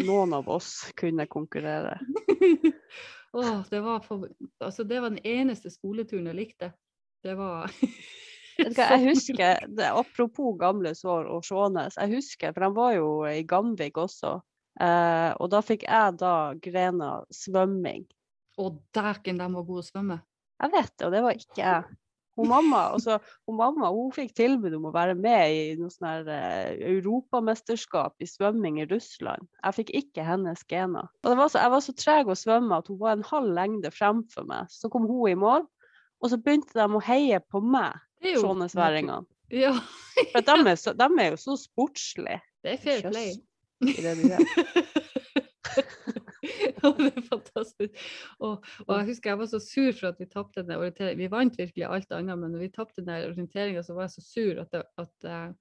Noen 0.00 0.34
av 0.36 0.48
oss 0.48 0.90
kunne 0.98 1.26
konkurrere. 1.26 1.98
Åh, 3.32 3.62
det, 3.70 3.80
var 3.80 4.00
for, 4.00 4.28
altså, 4.58 4.84
det 4.84 5.00
var 5.00 5.10
den 5.10 5.22
eneste 5.26 5.70
skoleturen 5.70 6.30
jeg 6.30 6.38
likte. 6.38 6.72
Det 7.22 7.34
var 7.36 7.70
Jeg 8.58 9.00
husker, 9.10 9.66
det, 9.68 9.90
Apropos 9.90 10.56
gamle 10.60 10.94
sår 10.96 11.28
og 11.30 11.44
Skjånes, 11.46 11.98
jeg 12.00 12.16
husker, 12.16 12.54
for 12.56 12.66
de 12.66 12.70
var 12.76 12.94
jo 12.96 13.10
i 13.28 13.42
Gamvik 13.48 14.00
også. 14.00 14.38
Eh, 14.80 15.30
og 15.36 15.50
da 15.52 15.60
fikk 15.64 15.86
jeg 15.86 16.16
da 16.20 16.34
grena 16.62 17.12
svømming. 17.34 18.06
Å, 18.60 18.70
dæken, 18.94 19.40
de 19.40 19.48
var 19.54 19.66
gode 19.68 19.84
å 19.84 19.88
svømme. 19.88 20.20
Jeg 20.60 20.74
vet 20.74 20.92
det, 20.92 21.06
og 21.06 21.14
det 21.14 21.22
var 21.24 21.38
ikke 21.38 21.60
jeg. 21.62 21.99
Hun 22.38 22.48
mamma, 22.48 22.82
også, 22.94 23.18
hun 23.48 23.56
mamma 23.58 23.90
hun 23.92 24.12
fikk 24.14 24.30
tilbud 24.38 24.74
om 24.78 24.86
å 24.88 24.92
være 24.94 25.16
med 25.18 25.54
i 25.54 25.64
noe 25.78 25.90
sånn 25.92 26.06
her 26.08 26.30
eh, 26.32 26.84
europamesterskap 26.92 28.22
i 28.22 28.28
svømming 28.30 28.78
i 28.80 28.86
Russland. 28.90 29.48
Jeg 29.64 29.76
fikk 29.80 29.90
ikke 30.02 30.24
hennes 30.24 30.62
gener. 30.70 31.10
Var 31.26 31.42
så, 31.50 31.58
jeg 31.58 31.74
var 31.74 31.84
så 31.84 31.96
treg 31.98 32.30
å 32.30 32.38
svømme 32.38 32.78
at 32.80 32.88
hun 32.88 33.00
var 33.02 33.18
en 33.18 33.26
halv 33.26 33.50
lengde 33.58 33.92
fremfor 33.92 34.46
meg. 34.48 34.70
Så 34.72 34.92
kom 34.92 35.08
hun 35.10 35.26
i 35.32 35.36
mål, 35.38 35.66
og 36.20 36.32
så 36.32 36.38
begynte 36.40 36.76
de 36.76 36.86
å 36.86 37.02
heie 37.04 37.42
på 37.50 37.62
meg, 37.64 37.98
skjånesværingene. 38.24 39.26
Ja, 39.50 39.74
For 40.30 40.46
de, 40.46 40.56
er 40.70 40.76
så, 40.78 40.92
de 40.94 41.08
er 41.18 41.32
jo 41.32 41.38
så 41.40 41.56
sportslige. 41.58 42.38
det 42.62 42.76
er 42.76 42.82
fair 42.84 43.00
Kjøss 43.02 43.14
play. 43.16 43.30
i 43.34 44.99
det 47.00 47.10
er 47.12 47.26
fantastisk. 47.26 48.04
Og, 48.38 48.64
og 48.86 48.92
jeg 48.96 49.08
husker 49.10 49.32
jeg 49.32 49.40
var 49.40 49.50
så 49.50 49.60
sur 49.62 49.92
for 49.96 50.10
at 50.12 50.20
vi 50.20 50.28
tapte 50.30 50.64
den 50.64 50.76
orienteringen. 50.76 51.22
Vi 51.22 51.30
vant 51.32 51.58
virkelig 51.58 51.86
alt 51.88 52.12
annet, 52.16 52.38
men 52.38 52.54
når 52.54 52.64
vi 52.64 52.72
tapte 52.74 53.04
den 53.04 53.30
orienteringa, 53.30 53.84
så 53.86 53.96
var 53.96 54.08
jeg 54.08 54.16
så 54.16 54.26
sur 54.26 54.62
at, 54.64 54.72
det, 54.74 54.82
at 55.00 55.30
jeg 55.30 55.54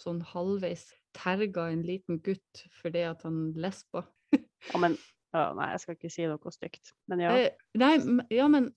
sånn 0.00 0.22
halvveis 0.26 0.88
terga 1.14 1.68
en 1.70 1.84
liten 1.86 2.18
gutt 2.24 2.64
fordi 2.80 3.06
at 3.08 3.26
han 3.26 3.48
lesba. 3.58 4.06
Ja, 4.72 4.78
men 4.80 4.94
ja, 5.34 5.48
Nei, 5.52 5.66
jeg 5.74 5.80
skal 5.82 5.96
ikke 5.98 6.08
si 6.14 6.26
noe 6.30 6.52
stygt. 6.54 6.92
Men 7.10 7.20
ja. 7.20 7.32
Eh, 7.36 7.64
nei, 7.76 7.94
ja, 8.32 8.46
men 8.48 8.70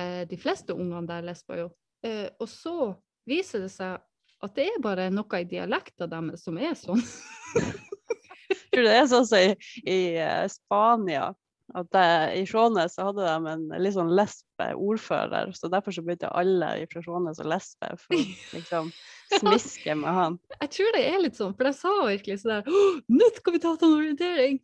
eh, 0.00 0.22
de 0.28 0.38
fleste 0.40 0.72
ungene 0.72 1.04
der 1.10 1.26
lesba 1.26 1.58
jo. 1.58 1.66
Eh, 2.06 2.30
og 2.40 2.48
så 2.48 2.94
viser 3.28 3.66
det 3.66 3.72
seg 3.74 3.98
at 4.46 4.54
det 4.56 4.68
er 4.70 4.82
bare 4.84 5.08
noe 5.12 5.40
i 5.42 5.48
dialekta 5.50 6.08
deres 6.08 6.46
som 6.46 6.56
er 6.62 6.72
sånn. 6.78 7.02
Tror 8.76 8.84
det 8.84 8.92
er 8.92 9.06
sånn 9.08 9.24
som 9.24 9.40
i, 9.40 9.54
i 9.88 10.00
eh, 10.20 10.42
Spania, 10.52 11.30
at 11.74 11.88
det, 11.96 12.08
i 12.38 12.42
Skjånes 12.46 12.94
så 12.94 13.08
hadde 13.08 13.24
de 13.24 13.50
en 13.50 13.62
litt 13.80 13.96
sånn 13.96 14.12
lesbe 14.12 14.66
ordfører, 14.76 15.50
så 15.56 15.70
derfor 15.72 15.96
så 15.96 16.04
begynte 16.04 16.28
alle 16.36 16.68
fra 16.92 17.00
Skjånes 17.02 17.40
å 17.40 17.46
lesbe 17.48 17.88
for 18.02 18.14
å 18.14 18.20
liksom 18.56 18.92
smiske 19.40 19.96
med 19.98 20.12
han. 20.14 20.38
Jeg 20.60 20.70
tror 20.76 20.94
det 20.94 21.02
er 21.08 21.18
litt 21.24 21.40
sånn, 21.40 21.56
for 21.56 21.70
jeg 21.70 21.78
sa 21.80 21.94
virkelig 22.06 22.38
sånn 22.42 22.52
der 22.52 23.08
Nå 23.16 23.32
skal 23.40 23.56
vi 23.56 23.62
ta 23.64 23.72
til 23.80 23.88
en 23.88 23.96
orientering! 23.96 24.60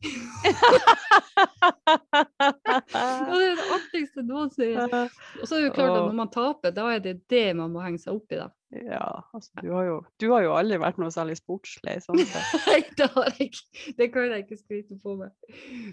Og 2.93 3.37
det 3.41 3.49
er 3.49 3.59
det 3.59 3.69
artigste 3.81 4.27
sier. 4.55 4.97
Og 5.41 5.47
så 5.49 5.57
er 5.57 5.59
det 5.59 5.67
jo 5.67 5.77
klart 5.81 5.97
at 5.97 6.05
når 6.05 6.19
man 6.21 6.37
taper, 6.37 6.77
da 6.77 6.91
er 6.93 7.01
det 7.03 7.23
det 7.33 7.49
man 7.59 7.73
må 7.73 7.83
henge 7.83 8.05
seg 8.05 8.15
opp 8.15 8.29
i, 8.29 8.45
da. 8.45 8.53
Ja, 8.73 9.23
altså 9.37 9.51
du 9.61 9.67
har 9.75 9.85
jo, 9.85 9.97
du 10.23 10.25
har 10.33 10.43
jo 10.47 10.53
aldri 10.57 10.79
vært 10.81 10.97
noe 11.03 11.13
særlig 11.13 11.35
sportslig 11.37 11.99
sånn. 12.07 12.23
Nei, 12.71 12.79
det 12.97 13.09
har 13.13 13.27
jeg 13.37 13.51
ikke. 13.51 13.93
Det 13.99 14.07
kan 14.15 14.31
jeg 14.33 14.45
ikke 14.47 14.57
skryte 14.63 14.97
på 15.03 15.17
meg. 15.21 15.35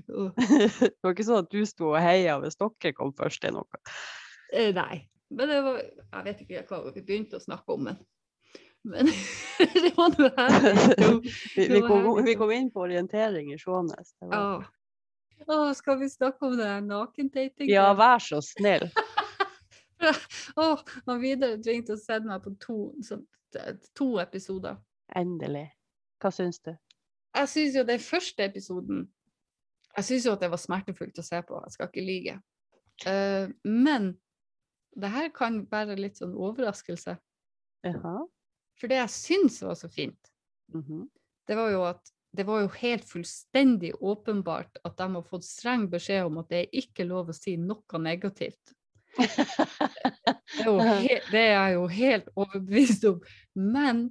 Det 0.08 0.94
var 1.04 1.12
ikke 1.16 1.26
sånn 1.28 1.42
at 1.44 1.52
du 1.52 1.60
sto 1.68 1.90
og 1.92 2.00
heia 2.04 2.38
hvis 2.40 2.56
dere 2.62 2.94
kom 2.96 3.12
først 3.18 3.44
i 3.50 3.52
noe. 3.56 3.82
eh, 4.54 4.72
nei. 4.76 5.04
Men 5.30 5.52
det 5.52 5.60
var 5.62 5.76
Jeg 5.84 6.24
vet 6.26 6.40
ikke 6.46 6.64
hva 6.72 6.80
vi 6.96 7.04
begynte 7.06 7.38
å 7.38 7.44
snakke 7.44 7.76
om, 7.76 7.84
men 7.90 8.00
Men 8.88 9.12
det 9.84 9.92
var 9.98 10.16
noe 10.16 10.32
her. 10.40 10.72
Vi, 11.60 11.68
vi, 11.68 11.82
vi 12.32 12.36
kom 12.40 12.52
inn 12.56 12.70
på 12.72 12.86
orientering 12.88 13.52
i 13.54 13.58
Skjånes. 13.60 14.14
var- 14.24 14.38
Ah. 14.40 14.68
Å, 15.50 15.74
skal 15.76 16.00
vi 16.02 16.08
snakke 16.12 16.48
om 16.48 16.56
det 16.60 16.68
nakendating? 16.88 17.70
Ja, 17.72 17.94
vær 17.96 18.20
så 18.24 18.40
snill. 18.44 18.90
Å, 20.00 20.68
han 21.08 21.22
Vidar 21.22 21.58
ringte 21.66 21.96
å 21.96 22.00
sende 22.00 22.32
meg 22.32 22.44
på 22.46 22.54
to, 22.62 22.78
sånn, 23.06 23.26
to 23.98 24.10
episoder. 24.22 24.80
Endelig. 25.18 25.68
Hva 26.22 26.32
syns 26.34 26.62
du? 26.66 26.74
Jeg 27.38 27.52
syns 27.52 27.78
jo 27.78 27.86
den 27.86 28.02
første 28.02 28.44
episoden 28.44 29.04
Jeg 29.96 30.06
syns 30.08 30.26
jo 30.26 30.34
at 30.34 30.42
det 30.44 30.50
var 30.52 30.60
smertefullt 30.62 31.20
å 31.22 31.26
se 31.26 31.40
på, 31.46 31.60
jeg 31.66 31.76
skal 31.76 31.90
ikke 31.90 32.06
lyge. 32.06 32.36
Uh, 33.06 33.50
men 33.66 34.12
det 35.00 35.10
her 35.12 35.30
kan 35.34 35.64
være 35.72 35.98
litt 36.00 36.20
sånn 36.20 36.36
overraskelse. 36.38 37.16
Jaha. 37.88 38.14
For 38.80 38.92
det 38.92 39.00
jeg 39.00 39.14
syns 39.16 39.60
var 39.66 39.76
så 39.80 39.90
fint, 39.92 40.32
mhm. 40.76 41.08
det 41.48 41.58
var 41.58 41.74
jo 41.74 41.84
at 41.90 42.14
det 42.38 42.46
var 42.46 42.62
jo 42.62 42.70
helt 42.78 43.08
fullstendig 43.10 43.96
åpenbart 44.06 44.78
at 44.86 44.98
de 45.00 45.08
har 45.16 45.26
fått 45.26 45.48
streng 45.48 45.88
beskjed 45.90 46.28
om 46.28 46.38
at 46.44 46.52
det 46.52 46.60
er 46.62 46.84
ikke 46.84 47.08
lov 47.10 47.32
å 47.32 47.36
si 47.36 47.56
noe 47.58 48.02
negativt. 48.04 48.76
Det 49.18 50.66
er, 50.66 50.66
jo 50.66 50.78
he 50.80 51.20
det 51.32 51.40
er 51.42 51.54
jeg 51.54 51.76
jo 51.76 51.86
helt 51.94 52.28
overbevist 52.36 53.06
om. 53.10 53.22
Men 53.54 54.02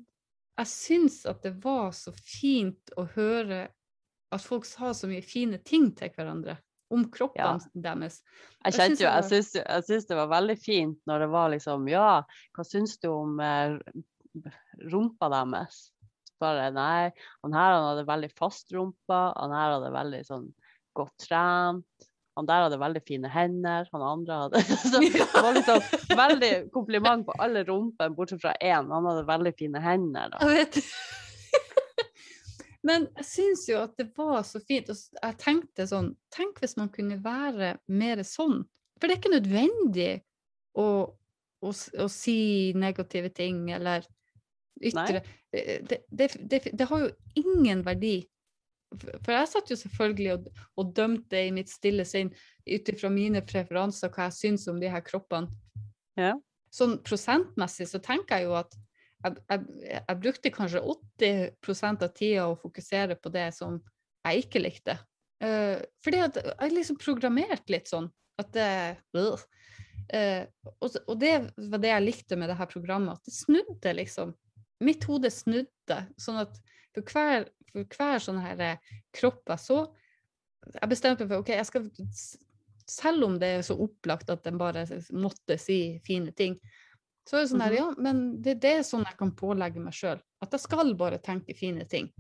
jeg 0.58 0.70
syns 0.70 1.18
at 1.28 1.42
det 1.46 1.54
var 1.62 1.92
så 1.96 2.12
fint 2.16 2.94
å 2.98 3.06
høre 3.14 3.66
at 4.34 4.44
folk 4.44 4.66
sa 4.68 4.92
så 4.94 5.08
mye 5.11 5.24
fine 5.24 5.61
ting 5.64 5.90
til 5.96 6.12
hverandre. 6.14 6.58
Om 6.88 7.02
kroppene 7.12 7.82
deres. 7.84 8.22
Jeg 8.64 8.78
kjente 8.78 9.04
jo, 9.04 9.11
syns, 9.28 9.50
jeg 9.58 9.84
syns 9.84 10.06
det 10.08 10.16
var 10.16 10.30
veldig 10.30 10.54
fint 10.56 10.96
når 11.11 11.20
det 11.20 11.26
var 11.34 11.50
liksom 11.52 11.84
Ja, 11.92 12.22
hva 12.56 12.64
syns 12.64 12.94
du 13.02 13.11
om 13.12 13.34
eh, 13.44 13.76
rumpa 14.88 15.28
deres? 15.34 15.82
Bare 16.40 16.70
nei, 16.72 17.11
han 17.42 17.56
her 17.58 17.74
han 17.74 17.90
hadde 17.90 18.06
veldig 18.08 18.30
fast 18.38 18.72
rumpa, 18.72 19.20
han 19.37 19.52
her 19.52 19.74
hadde 19.74 19.92
veldig 19.98 20.22
sånn 20.30 20.48
godt 20.96 21.26
trent. 21.26 22.07
Han 22.38 22.46
der 22.46 22.68
hadde 22.68 22.79
veldig 22.79 23.01
fine 23.03 23.31
hender, 23.33 23.88
han 23.92 24.03
andre 24.07 24.37
hadde 24.44 24.61
så 24.92 25.01
Det 25.03 25.24
var 25.35 25.57
liksom 25.57 26.18
veldig 26.20 26.53
kompliment 26.74 27.27
på 27.27 27.35
alle 27.42 27.64
rumpene, 27.66 28.14
bortsett 28.14 28.44
fra 28.44 28.55
én. 28.62 28.92
Han 28.94 29.09
hadde 29.11 29.24
veldig 29.27 29.55
fine 29.59 29.83
hender. 29.83 30.35
Da. 30.35 30.46
Jeg 30.46 30.62
vet 30.62 30.83
Men 32.88 33.09
jeg 33.18 33.27
syns 33.27 33.64
jo 33.68 33.81
at 33.83 33.96
det 33.98 34.07
var 34.16 34.44
så 34.46 34.61
fint. 34.62 34.90
Og 34.92 35.18
jeg 35.18 35.38
tenkte 35.42 35.88
sånn 35.90 36.12
Tenk 36.35 36.61
hvis 36.62 36.77
man 36.79 36.92
kunne 36.94 37.18
være 37.24 37.74
mer 37.90 38.22
sånn. 38.27 38.62
For 38.98 39.07
det 39.07 39.16
er 39.16 39.20
ikke 39.20 39.35
nødvendig 39.35 40.12
å, 40.79 40.87
å, 41.66 41.74
å 41.74 42.07
si 42.12 42.38
negative 42.79 43.33
ting 43.35 43.66
eller 43.74 44.07
ytre 44.79 45.24
det, 45.51 45.62
det, 45.90 45.98
det, 46.07 46.29
det, 46.38 46.61
det 46.79 46.87
har 46.87 47.03
jo 47.03 47.11
ingen 47.40 47.83
verdi. 47.87 48.20
For 48.96 49.33
jeg 49.35 49.48
satt 49.51 49.70
jo 49.72 49.77
selvfølgelig 49.77 50.31
og, 50.35 50.46
og 50.81 50.92
dømte 50.96 51.42
i 51.44 51.53
mitt 51.55 51.70
stille 51.72 52.07
sinn 52.09 52.31
ut 52.68 52.92
ifra 52.92 53.11
mine 53.12 53.42
preferanser 53.44 54.12
hva 54.14 54.29
jeg 54.29 54.38
syns 54.38 54.68
om 54.72 54.81
de 54.81 54.90
her 54.92 55.05
kroppene. 55.05 55.51
Ja. 56.18 56.35
Sånn 56.74 56.98
prosentmessig 57.05 57.88
så 57.90 58.01
tenker 58.05 58.40
jeg 58.40 58.48
jo 58.48 58.57
at 58.59 58.74
jeg, 59.24 59.37
jeg, 59.51 59.94
jeg 59.98 60.18
brukte 60.22 60.55
kanskje 60.55 60.83
80% 60.85 62.05
av 62.07 62.12
tida 62.16 62.48
å 62.48 62.59
fokusere 62.59 63.18
på 63.18 63.33
det 63.35 63.48
som 63.57 63.81
jeg 64.27 64.44
ikke 64.46 64.62
likte. 64.62 64.98
Uh, 65.42 65.79
fordi 66.03 66.22
at 66.24 66.38
jeg 66.42 66.74
liksom 66.74 66.98
programmerte 67.01 67.72
litt 67.74 67.90
sånn 67.90 68.09
at 68.38 68.53
det. 68.55 68.70
Eh, 70.14 70.44
og, 70.81 70.94
og 71.05 71.16
det 71.20 71.33
var 71.68 71.81
det 71.83 71.90
jeg 71.90 72.05
likte 72.05 72.38
med 72.38 72.48
det 72.48 72.57
her 72.59 72.70
programmet, 72.70 73.18
at 73.18 73.29
det 73.29 73.35
snudde 73.35 73.94
liksom. 73.98 74.35
Mitt 74.85 75.05
hode 75.09 75.31
snudde. 75.35 75.98
Sånn 76.20 76.38
at 76.44 76.61
for 76.98 77.12
hver, 77.12 77.48
for 77.72 77.84
hver 77.96 78.18
sånn 78.24 78.40
her 78.42 78.61
eh, 78.61 78.76
kropp 79.14 79.42
jeg 79.54 79.58
så 79.64 79.78
Jeg 80.82 80.88
bestemte 80.90 81.24
meg 81.24 81.30
for 81.30 81.38
OK, 81.44 81.48
jeg 81.54 81.66
skal 81.66 81.90
selv 82.88 83.24
om 83.24 83.38
det 83.40 83.48
er 83.58 83.62
så 83.62 83.76
opplagt 83.80 84.30
at 84.32 84.42
den 84.44 84.58
bare 84.58 84.82
måtte 85.12 85.58
si 85.61 85.98
fine 86.04 86.32
ting, 86.37 86.58
så 87.28 87.37
er 87.38 87.42
det 87.44 87.50
sånn 87.52 87.61
her, 87.62 87.70
Mhm. 87.72 87.76
ja, 87.78 87.94
men 87.98 88.42
det, 88.42 88.54
det 88.61 88.72
er 88.78 88.82
sånn 88.82 89.04
jeg 89.04 89.16
kan 89.18 89.32
pålegge 89.37 89.80
meg 89.80 89.92
sjøl. 89.92 90.20
At 90.42 90.50
jeg 90.52 90.61
skal 90.61 90.94
bare 90.94 91.18
tenke 91.18 91.54
fine 91.56 91.84
ting 91.88 92.11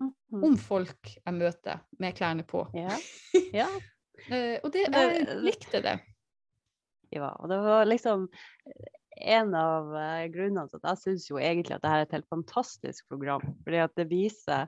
Mhm. 0.00 0.44
om 0.44 0.56
folk 0.56 1.08
jeg 1.24 1.34
møter 1.34 1.80
med 1.98 2.14
klærne 2.14 2.44
på. 2.46 2.66
Ja. 2.74 2.98
ja. 3.62 3.68
Eh, 4.30 4.58
og 4.64 4.72
det- 4.72 4.90
jeg 4.92 5.26
likte 5.42 5.80
det. 5.82 6.00
Ja, 7.12 7.28
og 7.38 7.48
det 7.48 7.58
var 7.62 7.84
liksom 7.86 8.28
en 9.16 9.54
av 9.56 9.92
eh, 9.96 10.26
grunnene 10.32 10.68
til 10.70 10.80
at 10.80 10.90
jeg 10.90 11.02
syns 11.02 11.28
jo 11.30 11.38
egentlig 11.40 11.76
at 11.76 11.84
dette 11.84 11.94
er 11.94 12.04
et 12.04 12.16
helt 12.18 12.28
fantastisk 12.32 13.06
program. 13.08 13.44
Fordi 13.64 13.80
at 13.84 13.94
det 13.98 14.08
viser 14.10 14.66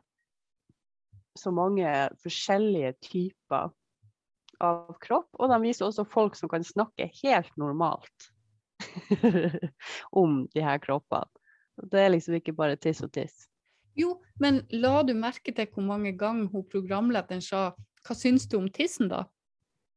så 1.39 1.53
mange 1.55 1.87
forskjellige 2.23 2.95
typer 3.05 3.71
av 4.65 4.95
kropp, 5.05 5.29
og 5.39 5.53
de 5.53 5.61
viser 5.63 5.87
også 5.87 6.07
folk 6.09 6.35
som 6.39 6.51
kan 6.51 6.65
snakke 6.67 7.11
helt 7.21 7.53
normalt 7.61 8.31
om 10.23 10.43
de 10.55 10.65
her 10.65 10.81
kroppene. 10.83 11.29
Det 11.79 12.01
er 12.03 12.11
liksom 12.11 12.35
ikke 12.41 12.57
bare 12.59 12.79
tiss 12.81 13.05
og 13.07 13.13
tiss. 13.15 13.47
Jo, 13.99 14.17
men 14.43 14.65
la 14.75 15.03
du 15.07 15.13
merke 15.15 15.55
til 15.55 15.69
hvor 15.75 15.87
mange 15.87 16.13
ganger 16.19 16.51
hun 16.51 16.67
programlederen 16.71 17.43
sa 17.43 17.73
'hva 18.03 18.15
syns 18.15 18.47
du 18.47 18.59
om 18.59 18.69
tissen', 18.71 19.11
da? 19.11 19.25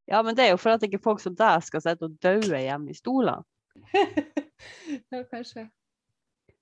Ja, 0.10 0.22
men 0.22 0.36
det 0.36 0.46
er 0.46 0.50
jo 0.52 0.62
for 0.62 0.74
at 0.74 0.84
ikke 0.84 1.02
folk 1.02 1.22
som 1.22 1.36
deg 1.38 1.64
skal 1.64 1.82
sitte 1.82 2.06
og 2.10 2.18
daue 2.22 2.62
hjemme 2.62 2.92
i 2.92 2.98
stolene. 2.98 3.46
ja, 5.12 5.24
kanskje. 5.32 5.70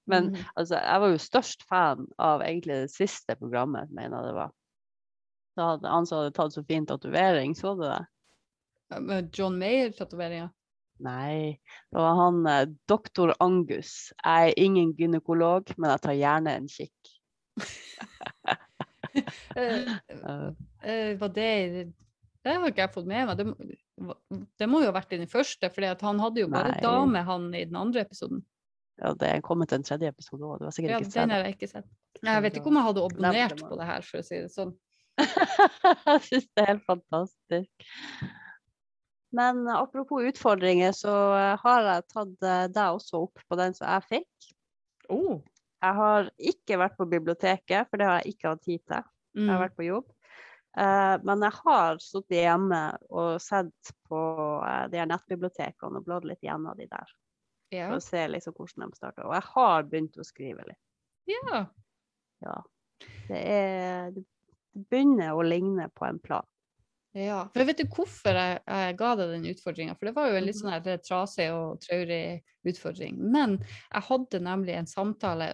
Men 0.10 0.32
Mhm. 0.32 0.45
altså, 0.56 0.76
jeg 0.76 1.02
var 1.02 1.12
jo 1.13 1.17
størst 1.22 1.65
fan 1.69 2.08
av 2.17 2.41
egentlig 2.41 2.80
det 2.84 2.91
siste 2.91 3.36
programmet, 3.36 3.91
mener 3.91 4.17
jeg 4.17 4.28
det 4.28 4.38
var. 4.38 4.54
Da 5.58 5.67
hadde 5.74 5.91
han 5.91 6.06
som 6.06 6.22
hadde 6.22 6.34
tatt 6.38 6.54
så 6.56 6.63
fin 6.65 6.86
tatovering, 6.86 7.56
så 7.56 7.76
du 7.76 7.84
det? 7.86 8.06
John 9.38 9.60
Mayer-tatoveringa? 9.60 10.50
Nei, 11.00 11.60
det 11.91 12.00
var 12.00 12.15
han 12.17 12.48
eh, 12.48 12.65
doktor 12.89 13.36
Angus. 13.39 14.12
Jeg 14.26 14.50
er 14.50 14.58
ingen 14.58 14.95
gynekolog, 14.98 15.69
men 15.78 15.93
jeg 15.93 16.02
tar 16.02 16.17
gjerne 16.17 16.56
en 16.58 16.67
kikk. 16.67 17.13
uh, 19.58 20.54
eh, 20.84 21.19
var 21.19 21.28
det 21.28 21.93
Det 22.43 22.52
har 22.54 22.67
ikke 22.67 22.82
jeg 22.82 22.93
fått 22.93 23.08
med 23.10 23.26
meg. 23.28 23.38
Det, 23.38 23.78
det 24.59 24.67
må 24.69 24.79
jo 24.83 24.89
ha 24.91 24.95
vært 24.95 25.13
i 25.13 25.19
den 25.21 25.27
første, 25.31 25.69
for 25.73 25.85
han 26.07 26.19
hadde 26.23 26.41
jo 26.43 26.47
bare 26.51 26.71
Nei. 26.75 26.81
dame, 26.83 27.23
han 27.27 27.49
i 27.53 27.65
den 27.65 27.75
andre 27.79 28.01
episoden. 28.05 28.43
ja, 29.01 29.13
det 29.13 29.29
er 29.29 29.41
kommet 29.45 29.71
en 29.75 29.83
tredje 29.83 30.09
episode 30.12 30.43
òg, 30.43 30.59
du 30.59 30.65
har 30.67 30.71
sikkert 30.75 30.91
Ja, 30.91 30.99
ikke 31.03 31.13
den 31.19 31.29
har 31.35 31.43
jeg 31.45 31.55
ikke 31.57 31.69
sett. 31.71 31.85
Jeg 32.23 32.43
vet 32.43 32.57
ikke 32.59 32.67
om 32.71 32.75
jeg 32.79 32.88
hadde 32.89 33.03
abonnert 33.07 33.62
på 33.69 33.77
det 33.79 33.85
her, 33.88 34.01
for 34.07 34.19
å 34.19 34.25
si 34.27 34.39
det 34.43 34.51
sånn. 34.51 34.73
jeg 35.19 36.21
syns 36.27 36.47
det 36.55 36.63
er 36.63 36.69
helt 36.73 36.85
fantastisk. 36.88 37.88
Men 39.31 39.67
apropos 39.69 40.23
utfordringer, 40.25 40.91
så 40.97 41.13
eh, 41.38 41.53
har 41.62 41.85
jeg 41.85 42.05
tatt 42.09 42.45
eh, 42.49 42.65
deg 42.73 42.95
også 42.97 43.19
opp 43.27 43.43
på 43.47 43.57
den 43.59 43.75
som 43.77 43.85
jeg 43.91 44.07
fikk. 44.09 44.47
Oh. 45.13 45.38
Jeg 45.83 45.95
har 45.95 46.31
ikke 46.51 46.79
vært 46.81 46.97
på 46.97 47.05
biblioteket, 47.12 47.88
for 47.91 48.01
det 48.01 48.07
har 48.09 48.19
jeg 48.23 48.33
ikke 48.33 48.49
hatt 48.55 48.63
tid 48.65 48.79
til. 48.89 49.03
Jeg 49.38 49.45
har 49.45 49.59
Mm. 49.59 49.62
vært 49.62 49.75
på 49.77 49.85
jobb. 49.85 50.07
Eh, 50.77 51.15
men 51.25 51.45
jeg 51.47 51.55
har 51.63 51.97
sittet 52.03 52.43
hjemme 52.43 52.82
og 53.10 53.39
sett 53.41 53.93
på 54.10 54.19
eh, 54.67 54.86
de 54.91 55.01
her 55.01 55.10
nettbibliotekene 55.10 56.01
og 56.01 56.05
bladd 56.05 56.27
litt 56.29 56.45
gjennom 56.45 56.77
de 56.77 56.88
der. 56.91 57.15
Ja. 57.73 57.89
For 57.89 57.99
å 57.99 58.03
se 58.03 58.25
liksom 58.29 58.55
hvordan 58.58 58.89
de 58.89 58.97
starter. 58.97 59.27
Og 59.27 59.36
jeg 59.38 59.47
har 59.53 59.89
begynt 59.89 60.19
å 60.19 60.27
skrive 60.27 60.67
litt. 60.69 60.84
ja. 61.29 61.65
Ja. 62.39 62.62
Det, 63.27 63.36
er, 63.36 64.13
det 64.15 64.23
begynner 64.88 65.36
å 65.36 65.43
ligne 65.43 65.89
på 65.91 66.05
en 66.08 66.21
plan. 66.23 66.45
Ja, 67.17 67.48
for 67.56 67.65
vet 67.65 67.80
du 67.82 67.88
hvorfor 67.89 68.38
jeg, 68.38 68.60
jeg 68.69 68.95
ga 69.00 69.08
deg 69.17 69.32
den 69.34 69.45
utfordringa? 69.50 69.95
For 69.98 70.06
det 70.10 70.13
var 70.15 70.28
jo 70.30 70.36
en 70.38 70.45
litt 70.45 70.56
Mhm. 70.56 70.60
sånn 70.60 70.74
her 70.76 71.00
trasig 71.02 71.48
og 71.52 71.80
traurig 71.82 72.43
utfordring. 72.69 73.17
Men 73.34 73.56
jeg 73.65 74.04
hadde 74.10 74.39
nemlig 74.45 74.76
en 74.78 74.86
samtale 74.89 75.48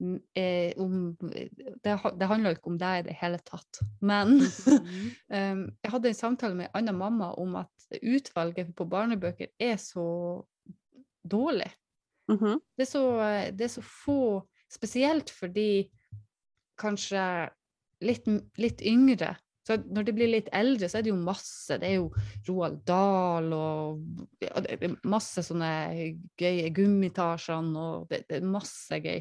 mm, 0.00 0.20
eh, 0.38 0.72
om 0.78 1.16
Det, 1.20 1.96
det 2.20 2.28
handla 2.30 2.52
ikke 2.54 2.70
om 2.70 2.78
deg 2.78 3.00
i 3.00 3.08
det 3.08 3.16
hele 3.20 3.40
tatt. 3.42 3.80
Men 4.00 4.38
um, 4.38 5.64
jeg 5.82 5.90
hadde 5.96 6.08
en 6.12 6.14
samtale 6.20 6.54
med 6.54 6.68
en 6.70 6.78
annen 6.84 6.98
mamma 7.02 7.32
om 7.42 7.56
at 7.56 7.90
utvalget 8.02 8.70
på 8.78 8.86
barnebøker 8.86 9.50
er 9.58 9.76
så 9.82 10.06
dårlig. 11.26 11.70
Mhm. 12.30 12.60
Det 12.78 12.86
er 12.86 12.90
så, 12.92 13.04
eh, 13.26 13.50
det 13.52 13.64
er 13.66 13.74
så 13.74 13.82
få, 13.82 14.18
spesielt 14.70 15.30
for 15.30 15.48
de 15.48 15.90
kanskje 16.80 17.24
litt, 18.02 18.26
litt 18.58 18.82
yngre. 18.86 19.34
Så 19.70 19.76
når 19.86 20.06
de 20.08 20.12
blir 20.16 20.32
litt 20.32 20.48
eldre, 20.56 20.88
så 20.90 20.98
er 20.98 21.04
det 21.06 21.12
jo 21.12 21.18
masse. 21.22 21.76
Det 21.78 21.86
er 21.86 22.00
jo 22.00 22.08
Roald 22.48 22.80
Dahl 22.88 23.52
og 23.54 24.00
ja, 24.42 24.88
masse 25.06 25.44
sånne 25.46 25.68
gøye 26.40 26.72
Gummitasjene 26.74 27.78
og 27.78 28.08
det, 28.10 28.24
det 28.26 28.40
er 28.40 28.48
masse 28.50 28.98
gøy. 28.98 29.20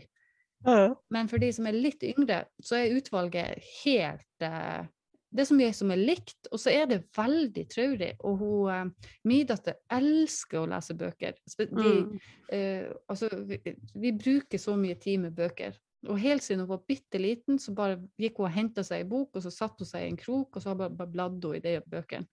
Ja. 0.66 0.88
Men 1.14 1.30
for 1.32 1.40
de 1.40 1.52
som 1.56 1.70
er 1.70 1.78
litt 1.78 2.02
yngre, 2.04 2.42
så 2.60 2.80
er 2.82 2.98
utvalget 2.98 3.62
helt 3.84 4.44
eh, 4.44 4.88
Det 5.30 5.44
er 5.44 5.48
så 5.48 5.56
mye 5.56 5.74
som 5.78 5.92
er 5.94 6.02
likt, 6.02 6.48
og 6.52 6.58
så 6.60 6.72
er 6.74 6.88
det 6.90 6.98
veldig 7.16 7.64
traurig. 7.70 8.10
Og 8.26 8.40
hun, 8.42 8.72
eh, 8.74 9.12
min 9.30 9.46
datter 9.48 9.78
elsker 9.94 10.64
å 10.64 10.70
lese 10.72 10.96
bøker. 10.98 11.38
De, 11.60 11.68
Mm. 11.70 12.20
eh, 12.52 12.90
altså, 13.08 13.30
vi, 13.46 13.60
vi 13.94 14.12
bruker 14.18 14.58
så 14.58 14.74
mye 14.76 14.98
tid 15.00 15.20
med 15.28 15.38
bøker. 15.38 15.78
Og 16.08 16.20
helt 16.22 16.46
siden 16.46 16.64
hun 16.64 16.72
var 16.72 16.86
bitte 16.88 17.20
liten, 17.20 17.60
så 17.60 17.74
bare 17.76 17.98
gikk 18.20 18.40
hun 18.40 18.48
og 18.48 18.56
henta 18.56 18.86
seg 18.88 19.04
en 19.04 19.12
bok, 19.12 19.34
og 19.36 19.44
så 19.44 19.52
satte 19.52 19.84
hun 19.84 19.90
seg 19.90 20.06
i 20.06 20.12
en 20.14 20.20
krok, 20.20 20.56
og 20.56 20.64
så 20.64 20.76
bare, 20.80 20.94
bare 20.96 21.12
bladde 21.12 21.52
hun 21.52 21.60
i 21.60 21.64
de 21.64 21.76
bøkene. 21.84 22.30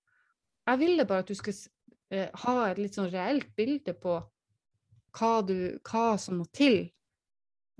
Jeg 0.66 0.82
ville 0.82 1.06
bare 1.06 1.22
at 1.22 1.30
du 1.30 1.38
skulle 1.38 1.56
eh, 2.14 2.30
ha 2.44 2.56
et 2.68 2.78
litt 2.78 2.98
sånn 2.98 3.10
reelt 3.10 3.50
bilde 3.58 3.94
på 3.98 4.18
hva, 5.16 5.32
du, 5.46 5.78
hva 5.86 6.08
som 6.20 6.40
må 6.42 6.46
til 6.54 6.86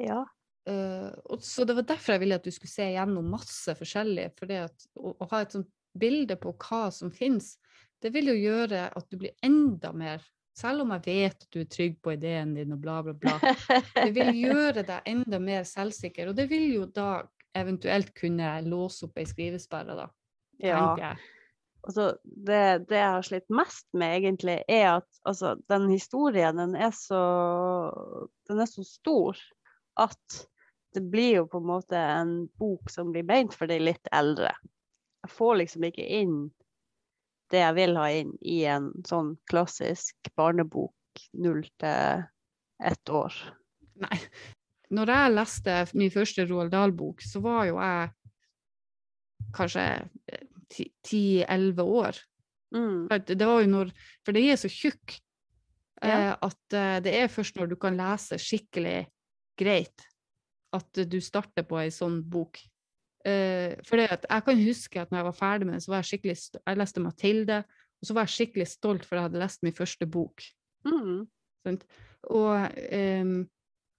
ja. 0.00 0.22
Eh, 0.68 1.10
og 1.30 1.42
så 1.44 1.64
det 1.64 1.76
var 1.78 1.86
derfor 1.88 2.16
jeg 2.16 2.24
ville 2.24 2.38
at 2.38 2.46
du 2.46 2.52
skulle 2.54 2.72
se 2.72 2.88
gjennom 2.92 3.28
masse 3.32 3.74
forskjellig. 3.78 4.30
For 4.38 4.50
det 4.50 4.62
at, 4.66 4.86
å, 4.98 5.14
å 5.14 5.28
ha 5.30 5.42
et 5.42 5.56
sånt 5.56 5.70
bilde 5.96 6.36
på 6.40 6.52
hva 6.60 6.86
som 6.92 7.12
finnes, 7.14 7.54
det 8.02 8.12
vil 8.12 8.32
jo 8.32 8.36
gjøre 8.36 8.88
at 8.90 9.06
du 9.10 9.18
blir 9.20 9.36
enda 9.46 9.92
mer 9.96 10.24
Selv 10.56 10.86
om 10.86 10.92
jeg 10.96 11.04
vet 11.04 11.42
at 11.44 11.52
du 11.52 11.60
er 11.60 11.68
trygg 11.68 11.96
på 12.00 12.14
ideen 12.14 12.54
din 12.56 12.72
og 12.72 12.80
bla, 12.80 13.00
bla, 13.04 13.12
bla. 13.12 13.36
Det 13.96 14.10
vil 14.16 14.38
gjøre 14.40 14.86
deg 14.88 15.08
enda 15.12 15.40
mer 15.42 15.66
selvsikker, 15.68 16.30
og 16.30 16.38
det 16.38 16.46
vil 16.48 16.70
jo 16.72 16.86
da 16.88 17.26
eventuelt 17.56 18.14
kunne 18.16 18.54
låse 18.64 19.06
opp 19.06 19.20
ei 19.20 19.26
skrivesperre, 19.28 19.96
da. 19.98 20.06
ja. 21.00 21.12
Altså, 21.86 22.08
det, 22.24 22.88
det 22.90 22.98
jeg 22.98 23.12
har 23.14 23.26
slitt 23.28 23.52
mest 23.52 23.86
med, 23.94 24.16
egentlig, 24.16 24.56
er 24.66 24.96
at 24.96 25.20
altså, 25.28 25.54
den 25.70 25.86
historien, 25.92 26.58
den 26.58 26.74
er 26.74 26.90
så 26.96 27.20
Den 28.48 28.62
er 28.62 28.70
så 28.70 28.82
stor 28.86 29.38
at 30.00 30.40
det 30.96 31.04
blir 31.12 31.42
jo 31.42 31.46
på 31.52 31.60
en 31.60 31.68
måte 31.68 32.00
en 32.00 32.34
bok 32.58 32.90
som 32.90 33.12
blir 33.12 33.26
meint 33.28 33.54
for 33.54 33.68
de 33.68 33.78
litt 33.80 34.08
eldre. 34.16 34.50
Jeg 35.26 35.32
får 35.36 35.58
liksom 35.60 35.86
ikke 35.88 36.06
inn 36.20 36.36
det 37.52 37.60
jeg 37.62 37.76
vil 37.76 37.96
ha 37.98 38.06
inn 38.10 38.32
i 38.42 38.60
en 38.70 38.90
sånn 39.06 39.34
klassisk 39.50 40.30
barnebok 40.38 41.22
null 41.38 41.62
til 41.80 42.24
ett 42.84 43.12
år. 43.12 43.34
Nei. 44.02 44.18
Når 44.96 45.10
jeg 45.10 45.34
leste 45.34 45.76
min 45.98 46.12
første 46.14 46.44
Roald 46.46 46.70
Dahl-bok, 46.74 47.22
så 47.24 47.40
var 47.42 47.64
jo 47.66 47.78
jeg 47.80 48.10
kanskje 49.56 49.86
ti-elleve 51.06 51.86
år. 51.86 52.18
Mm. 52.74 53.06
Det 53.26 53.46
var 53.46 53.62
jo 53.62 53.70
når, 53.70 53.92
for 54.26 54.36
de 54.36 54.42
er 54.50 54.58
så 54.60 54.70
tjukk 54.70 55.16
Ja. 56.04 56.12
eh, 56.12 56.32
at 56.44 56.74
eh, 56.76 56.98
det 57.00 57.14
er 57.16 57.30
først 57.32 57.56
når 57.56 57.70
du 57.70 57.76
kan 57.80 57.96
lese 57.96 58.36
skikkelig 58.42 59.06
greit, 59.56 60.04
at 60.76 60.98
eh, 60.98 61.06
du 61.08 61.20
starter 61.24 61.64
på 61.64 61.78
ei 61.80 61.88
sånn 61.94 62.18
bok. 62.20 62.60
Eh, 63.26 63.74
for 63.86 63.98
jeg 63.98 64.42
kan 64.46 64.62
huske 64.62 65.00
at 65.00 65.10
når 65.10 65.18
jeg 65.18 65.28
var 65.28 65.36
ferdig 65.36 65.66
med 65.66 65.74
det, 65.74 65.82
så 65.82 65.90
var 65.90 66.02
jeg 66.02 66.10
skikkelig 66.12 66.36
Jeg 66.60 66.78
leste 66.78 67.02
Mathilde, 67.02 67.58
og 68.00 68.06
så 68.06 68.14
var 68.14 68.26
jeg 68.26 68.34
skikkelig 68.34 68.66
stolt 68.70 69.04
for 69.04 69.16
at 69.16 69.20
jeg 69.20 69.28
hadde 69.30 69.42
lest 69.42 69.62
min 69.66 69.74
første 69.74 70.06
bok. 70.06 70.44
Mm. 70.86 71.26
Og 72.22 72.52
um, 73.22 73.32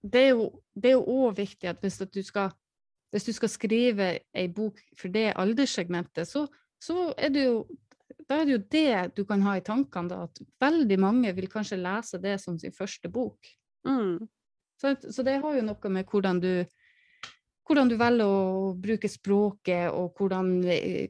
det 0.04 0.22
er 0.24 0.94
jo 0.94 1.04
òg 1.04 1.36
viktig 1.38 1.68
at 1.68 1.82
hvis, 1.84 2.00
at 2.02 2.13
du 2.13 2.22
skal, 2.24 2.54
hvis 3.12 3.28
du 3.28 3.34
skal 3.36 3.52
skrive 3.52 4.08
ei 4.34 4.48
bok 4.48 4.80
for 5.00 5.12
det 5.12 5.34
alderssegmentet, 5.36 6.28
så, 6.28 6.46
så 6.80 7.12
er 7.18 7.34
det 7.36 7.46
jo 7.50 7.66
da 8.28 8.40
er 8.42 8.48
det 8.48 8.54
jo 8.54 8.63
det 8.72 9.16
du 9.18 9.24
kan 9.28 9.44
ha 9.44 9.58
i 9.58 9.63
tankene, 9.63 10.10
da, 10.12 10.24
at 10.28 10.40
veldig 10.63 10.98
mange 11.00 11.32
vil 11.36 11.48
kanskje 11.52 11.80
lese 11.80 12.20
det 12.24 12.38
som 12.44 12.58
sin 12.60 12.76
første 12.76 13.10
bok. 13.12 13.48
Mm. 13.88 14.28
Så, 14.80 14.96
så 15.12 15.24
det 15.24 15.40
har 15.44 15.56
jo 15.56 15.63
noe 15.66 15.92
med 15.92 16.08
hvordan 16.12 16.42
du, 16.44 16.52
hvordan 17.67 17.89
du 17.91 17.97
velger 17.99 18.25
å 18.30 18.73
bruke 18.80 19.10
språket, 19.12 19.89
og 19.91 20.15
hvordan, 20.17 20.53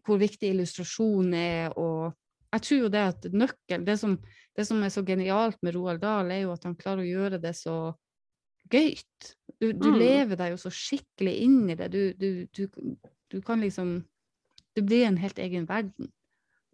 hvor 0.05 0.17
viktig 0.21 0.49
illustrasjon 0.53 1.33
er. 1.37 1.75
Og 1.77 2.13
jeg 2.55 2.63
tror 2.65 2.79
jo 2.81 2.89
det 2.93 3.03
at 3.11 3.27
nøkkel, 3.33 3.85
det 3.85 3.97
som, 4.01 4.17
det 4.57 4.65
som 4.67 4.81
er 4.83 4.89
så 4.93 5.03
genialt 5.05 5.59
med 5.61 5.75
Roald 5.77 6.01
Dahl, 6.01 6.31
er 6.33 6.45
jo 6.45 6.53
at 6.55 6.65
han 6.65 6.75
klarer 6.79 7.03
å 7.05 7.09
gjøre 7.11 7.39
det 7.43 7.53
så 7.59 7.77
gøyt. 8.73 9.33
Du, 9.61 9.71
du 9.73 9.89
Mm. 9.91 9.99
lever 9.99 10.37
deg 10.37 10.51
jo 10.53 10.57
så 10.61 10.69
skikkelig 10.73 11.33
inn 11.45 11.69
i 11.71 11.75
det. 11.79 11.87
Du, 11.93 12.13
du, 12.13 12.47
du, 12.53 12.67
du 13.31 13.41
kan 13.41 13.61
liksom 13.61 14.03
Det 14.75 14.83
blir 14.85 15.07
en 15.07 15.17
helt 15.17 15.39
egen 15.41 15.63
verden. 15.65 16.11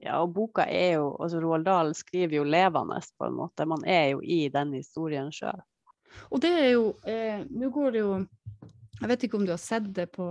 Ja, 0.04 0.18
og 0.20 0.34
boka 0.36 0.66
er 0.68 0.98
jo 0.98 1.14
altså 1.24 1.40
Roald 1.40 1.64
Dahl 1.64 1.94
skriver 1.96 2.36
jo 2.42 2.44
levende, 2.44 2.98
på 3.18 3.30
en 3.30 3.38
måte. 3.38 3.64
Man 3.66 3.86
er 3.88 4.10
jo 4.12 4.20
i 4.20 4.50
den 4.52 4.74
historien 4.76 5.30
sjøl. 5.32 5.62
Og 6.30 6.42
det 6.44 6.52
er 6.52 6.68
jo 6.74 6.90
eh, 7.08 7.46
Nå 7.48 7.70
går 7.72 7.92
det 7.96 8.02
jo 8.04 8.18
Jeg 9.02 9.10
vet 9.10 9.24
ikke 9.26 9.38
om 9.40 9.46
du 9.46 9.52
har 9.52 9.62
sett 9.62 9.88
det 9.96 10.06
på, 10.14 10.26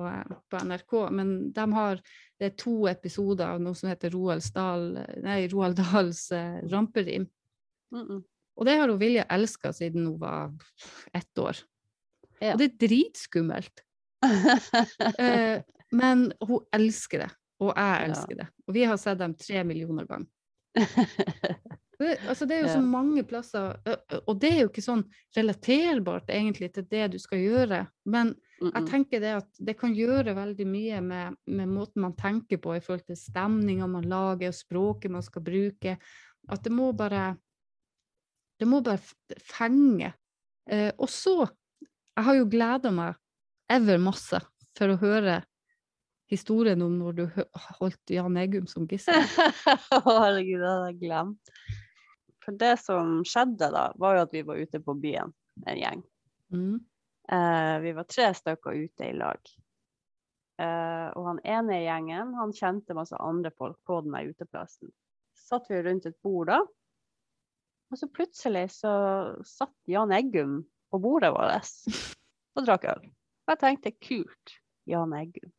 på 0.51 0.61
NRK, 0.63 0.95
men 1.11 1.33
de 1.55 1.65
har 1.75 2.03
det 2.43 2.49
er 2.49 2.59
to 2.59 2.75
episoder 2.91 3.55
av 3.55 3.61
noe 3.63 3.77
som 3.79 3.91
heter 3.91 4.11
Roald, 4.15 4.43
nei, 5.23 5.45
Roald 5.53 5.77
Dahls 5.79 6.25
eh, 6.35 6.59
ramperim. 6.73 7.29
Mm 7.95 8.07
-mm. 8.09 8.23
Og 8.57 8.67
det 8.67 8.77
har 8.77 8.89
hun 8.89 8.99
Vilja 8.99 9.23
elska 9.23 9.73
siden 9.73 10.07
hun 10.07 10.19
var 10.19 10.53
ett 11.13 11.39
år. 11.39 11.57
Ja. 12.41 12.53
Og 12.53 12.59
det 12.59 12.65
er 12.65 12.87
dritskummelt. 12.89 13.85
Eh, 15.19 15.63
men 15.93 16.33
hun 16.41 16.61
elsker 16.73 17.19
det, 17.19 17.31
og 17.61 17.73
jeg 17.77 18.01
Ja. 18.01 18.05
elsker 18.07 18.35
det. 18.37 18.47
Og 18.67 18.75
vi 18.75 18.85
har 18.85 18.97
sett 18.97 19.19
dem 19.19 19.35
tre 19.35 19.65
millioner 19.65 20.07
ganger. 20.07 20.27
Det, 22.03 22.19
altså 22.29 22.47
det 22.47 22.57
er 22.57 22.61
jo 22.63 22.69
så 22.69 22.81
mange 22.81 23.23
plasser, 23.23 23.77
og 24.27 24.41
det 24.41 24.49
er 24.53 24.61
jo 24.61 24.71
ikke 24.71 24.83
sånn 24.83 25.05
relaterbart 25.37 26.31
egentlig 26.31 26.73
til 26.75 26.87
det 26.91 27.13
du 27.13 27.19
skal 27.19 27.39
gjøre. 27.39 27.87
Men 28.05 28.35
jeg 28.71 28.89
tenker 28.89 29.23
det 29.23 29.33
at 29.41 29.61
det 29.65 29.75
kan 29.81 29.95
gjøre 29.97 30.35
veldig 30.37 30.67
mye 30.69 31.01
med, 31.05 31.39
med 31.51 31.71
måten 31.71 32.05
man 32.05 32.15
tenker 32.19 32.61
på 32.63 32.77
i 32.77 32.83
forhold 32.85 33.07
til 33.09 33.19
stemninga 33.19 33.89
man 33.91 34.09
lager, 34.11 34.53
og 34.53 34.59
språket 34.59 35.13
man 35.13 35.25
skal 35.25 35.45
bruke. 35.47 35.97
At 36.51 36.65
det 36.65 36.73
må 36.75 36.93
bare 36.93 37.37
Det 38.61 38.69
må 38.69 38.81
bare 38.81 39.01
fenge. 39.43 40.13
Eh, 40.71 40.93
og 40.99 41.09
så 41.11 41.49
Jeg 42.17 42.25
har 42.25 42.35
jo 42.37 42.51
gleda 42.51 42.91
meg 42.93 43.17
ever 43.73 43.99
masse 43.99 44.39
for 44.77 44.93
å 44.93 45.01
høre 45.01 45.41
historien 46.33 46.81
om 46.85 46.93
når 46.99 47.17
du 47.17 47.23
holdt 47.79 48.13
Jan 48.13 48.37
Eggum 48.41 48.67
som 48.69 48.87
gissel. 48.89 49.17
Herregud, 50.07 50.61
det 50.61 50.69
hadde 50.69 50.91
jeg 50.91 50.99
glemt. 51.01 51.53
For 52.43 52.57
det 52.59 52.75
som 52.83 53.21
skjedde 53.29 53.69
da, 53.73 53.87
var 54.01 54.17
jo 54.17 54.25
at 54.27 54.35
vi 54.35 54.45
var 54.47 54.61
ute 54.61 54.81
på 54.83 54.97
byen, 54.99 55.33
en 55.65 55.79
gjeng. 55.79 56.03
Mm. 56.53 56.79
Eh, 57.29 57.79
vi 57.85 57.93
var 57.93 58.09
tre 58.11 58.33
stykker 58.35 58.73
ute 58.87 59.09
i 59.09 59.15
lag. 59.15 59.53
Eh, 60.63 61.09
og 61.17 61.27
han 61.29 61.41
ene 61.47 61.79
i 61.79 61.87
gjengen, 61.87 62.35
han 62.39 62.55
kjente 62.57 62.97
masse 62.97 63.19
andre 63.21 63.53
folk 63.55 63.79
på 63.87 64.01
denne 64.05 64.25
uteplassen. 64.31 64.91
Så 65.37 65.57
satt 65.57 65.71
vi 65.71 65.83
rundt 65.83 66.07
et 66.09 66.19
bord 66.25 66.51
da, 66.51 66.61
og 67.93 67.99
så 68.01 68.09
plutselig 68.09 68.69
så 68.79 68.93
satt 69.45 69.75
Jan 69.91 70.15
Eggum 70.17 70.63
på 70.93 71.01
bordet 71.03 71.29
vårt 71.35 71.75
og 72.57 72.65
drakk 72.65 72.87
øl. 72.89 73.11
Og 73.45 73.53
jeg 73.53 73.61
tenkte, 73.61 73.93
kult, 74.01 74.55
Jan 74.89 75.13
Eggum. 75.17 75.53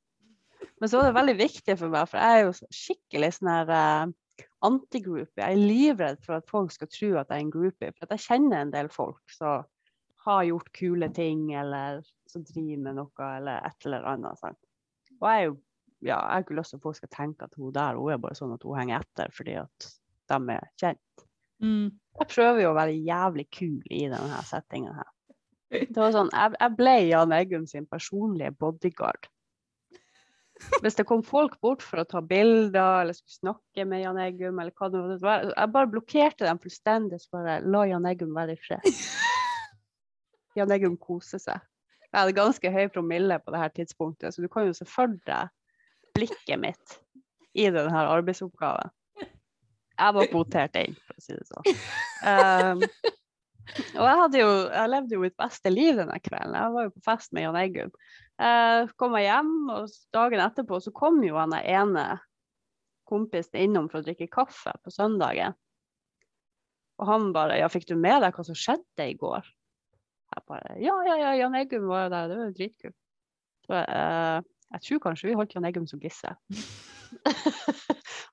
Men 0.81 0.89
så 0.89 0.99
var 0.99 1.09
det 1.09 1.17
veldig 1.17 1.35
viktig 1.37 1.75
for 1.77 1.93
meg, 1.93 2.09
for 2.09 2.19
jeg 2.19 2.39
er 2.39 2.47
jo 2.47 2.73
skikkelig 2.73 3.29
sånn 3.35 3.51
her 3.51 3.73
eh, 3.77 4.47
anti-groupie. 4.65 5.43
Jeg 5.43 5.59
er 5.59 5.61
livredd 5.61 6.23
for 6.25 6.39
at 6.39 6.49
folk 6.49 6.73
skal 6.73 6.89
tro 6.89 7.11
at 7.19 7.29
jeg 7.29 7.37
er 7.37 7.45
en 7.45 7.53
groupie. 7.53 7.93
For 7.99 8.15
jeg 8.15 8.25
kjenner 8.25 8.63
en 8.63 8.73
del 8.73 8.89
folk 8.93 9.35
som 9.35 9.67
har 10.25 10.43
gjort 10.47 10.71
kule 10.75 11.09
ting, 11.15 11.45
eller 11.59 12.01
som 12.29 12.45
driver 12.47 12.81
med 12.87 12.97
noe, 12.99 13.29
eller 13.37 13.63
et 13.67 13.87
eller 13.87 14.07
annet. 14.13 14.39
Sant? 14.41 14.59
Og 15.19 15.29
jeg 15.29 15.47
jo 15.49 15.55
ja, 16.03 16.17
jeg 16.17 16.31
har 16.33 16.43
ikke 16.43 16.55
lyst 16.57 16.73
til 16.73 16.79
at 16.81 16.83
folk 16.83 16.97
skal 16.99 17.11
tenke 17.13 17.47
at 17.47 17.53
hun 17.55 17.73
der 17.75 17.95
hun 17.95 18.11
er 18.11 18.21
bare 18.21 18.35
sånn 18.35 18.51
at 18.55 18.63
hun 18.67 18.75
henger 18.75 19.05
etter 19.05 19.29
fordi 19.31 19.53
at 19.61 19.89
de 20.31 20.39
er 20.51 20.65
kjent. 20.81 21.25
Mm. 21.63 21.91
Jeg 22.19 22.29
prøver 22.29 22.63
jo 22.63 22.71
å 22.73 22.77
være 22.77 22.95
jævlig 23.07 23.45
kul 23.55 23.77
i 23.87 24.01
denne 24.11 24.41
settingen 24.47 24.97
her. 24.97 25.11
Det 25.73 25.97
var 25.97 26.11
sånn, 26.13 26.31
jeg, 26.33 26.53
jeg 26.59 26.75
ble 26.77 26.95
Jan 27.07 27.33
Eggum 27.33 27.63
sin 27.69 27.87
personlige 27.89 28.53
bodyguard. 28.59 29.29
Hvis 30.83 30.99
det 30.99 31.07
kom 31.09 31.23
folk 31.25 31.55
bort 31.65 31.81
for 31.83 32.03
å 32.03 32.07
ta 32.07 32.21
bilder 32.23 33.01
eller 33.01 33.17
skulle 33.17 33.39
snakke 33.39 33.87
med 33.89 34.03
Jan 34.03 34.19
Eggum, 34.21 34.59
eller 34.61 34.75
hva 34.77 34.91
det 34.91 35.01
måtte 35.01 35.25
være, 35.25 35.49
jeg 35.55 35.73
bare 35.73 35.91
blokkerte 35.95 36.45
dem 36.45 36.61
fullstendig. 36.61 37.19
Så 37.23 37.33
bare 37.33 37.57
la 37.65 37.87
Jan 37.89 38.05
Eggum 38.11 38.35
være 38.37 38.55
i 38.55 38.61
fred. 38.61 38.85
Jan 40.57 40.73
Eggum 40.73 40.97
koser 41.01 41.41
seg. 41.41 41.61
Jeg 42.13 42.19
hadde 42.19 42.37
ganske 42.37 42.71
høy 42.73 42.87
promille 42.93 43.39
på 43.41 43.53
det 43.53 43.61
her 43.63 43.71
tidspunktet, 43.73 44.35
så 44.35 44.43
du 44.43 44.49
kan 44.51 44.67
jo 44.67 44.75
se 44.77 44.85
for 44.85 45.13
deg 45.25 45.49
blikket 46.13 46.59
mitt 46.61 46.99
i 47.57 47.65
denne 47.73 48.03
arbeidsoppgaven. 48.05 48.91
Jeg 49.93 50.15
var 50.17 50.29
kvotert 50.29 50.77
inn, 50.77 50.95
for 51.05 51.17
å 51.17 51.23
si 51.23 51.35
det 51.37 51.45
sånn. 51.49 51.81
Um, 52.25 52.83
og 53.97 54.05
jeg, 54.09 54.41
jo, 54.41 54.51
jeg 54.73 54.91
levde 54.93 55.15
jo 55.15 55.23
mitt 55.23 55.37
beste 55.39 55.71
liv 55.73 55.97
denne 55.97 56.19
kvelden. 56.21 56.57
Jeg 56.57 56.75
var 56.75 56.87
jo 56.87 56.93
på 56.93 57.03
fest 57.05 57.33
med 57.33 57.47
Jan 57.47 57.59
Eggum. 57.61 57.91
Uh, 58.41 58.89
kom 58.97 59.17
jeg 59.17 59.29
hjem, 59.29 59.51
og 59.73 59.97
dagen 60.15 60.45
etterpå 60.45 60.79
så 60.83 60.93
kom 60.97 61.21
jo 61.25 61.37
han 61.37 61.53
ene 61.61 62.07
kompisen 63.09 63.61
innom 63.67 63.89
for 63.91 64.01
å 64.01 64.07
drikke 64.07 64.31
kaffe 64.33 64.73
på 64.83 64.93
søndagen. 64.93 65.57
Og 67.01 67.09
han 67.09 67.31
bare 67.33 67.57
'Ja, 67.59 67.67
fikk 67.73 67.87
du 67.89 67.95
med 67.97 68.21
deg 68.21 68.33
hva 68.35 68.45
som 68.45 68.57
skjedde 68.57 69.09
i 69.09 69.17
går?' 69.17 69.49
Jeg 70.33 70.45
bare 70.49 70.77
'Ja, 70.81 70.95
ja, 71.07 71.15
ja, 71.21 71.31
Jan 71.43 71.55
Eggum 71.55 71.87
var 71.87 72.05
jo 72.05 72.13
der, 72.13 72.27
det 72.27 72.37
var 72.37 72.49
jo 72.49 72.57
dritkult'. 72.57 72.99
Så 73.63 73.79
eh, 73.79 74.39
jeg 74.73 74.85
tror 74.87 75.03
kanskje 75.05 75.29
vi 75.29 75.37
holdt 75.37 75.55
Jan 75.55 75.65
Eggum 75.69 75.87
som 75.87 76.01
gissel. 76.01 76.35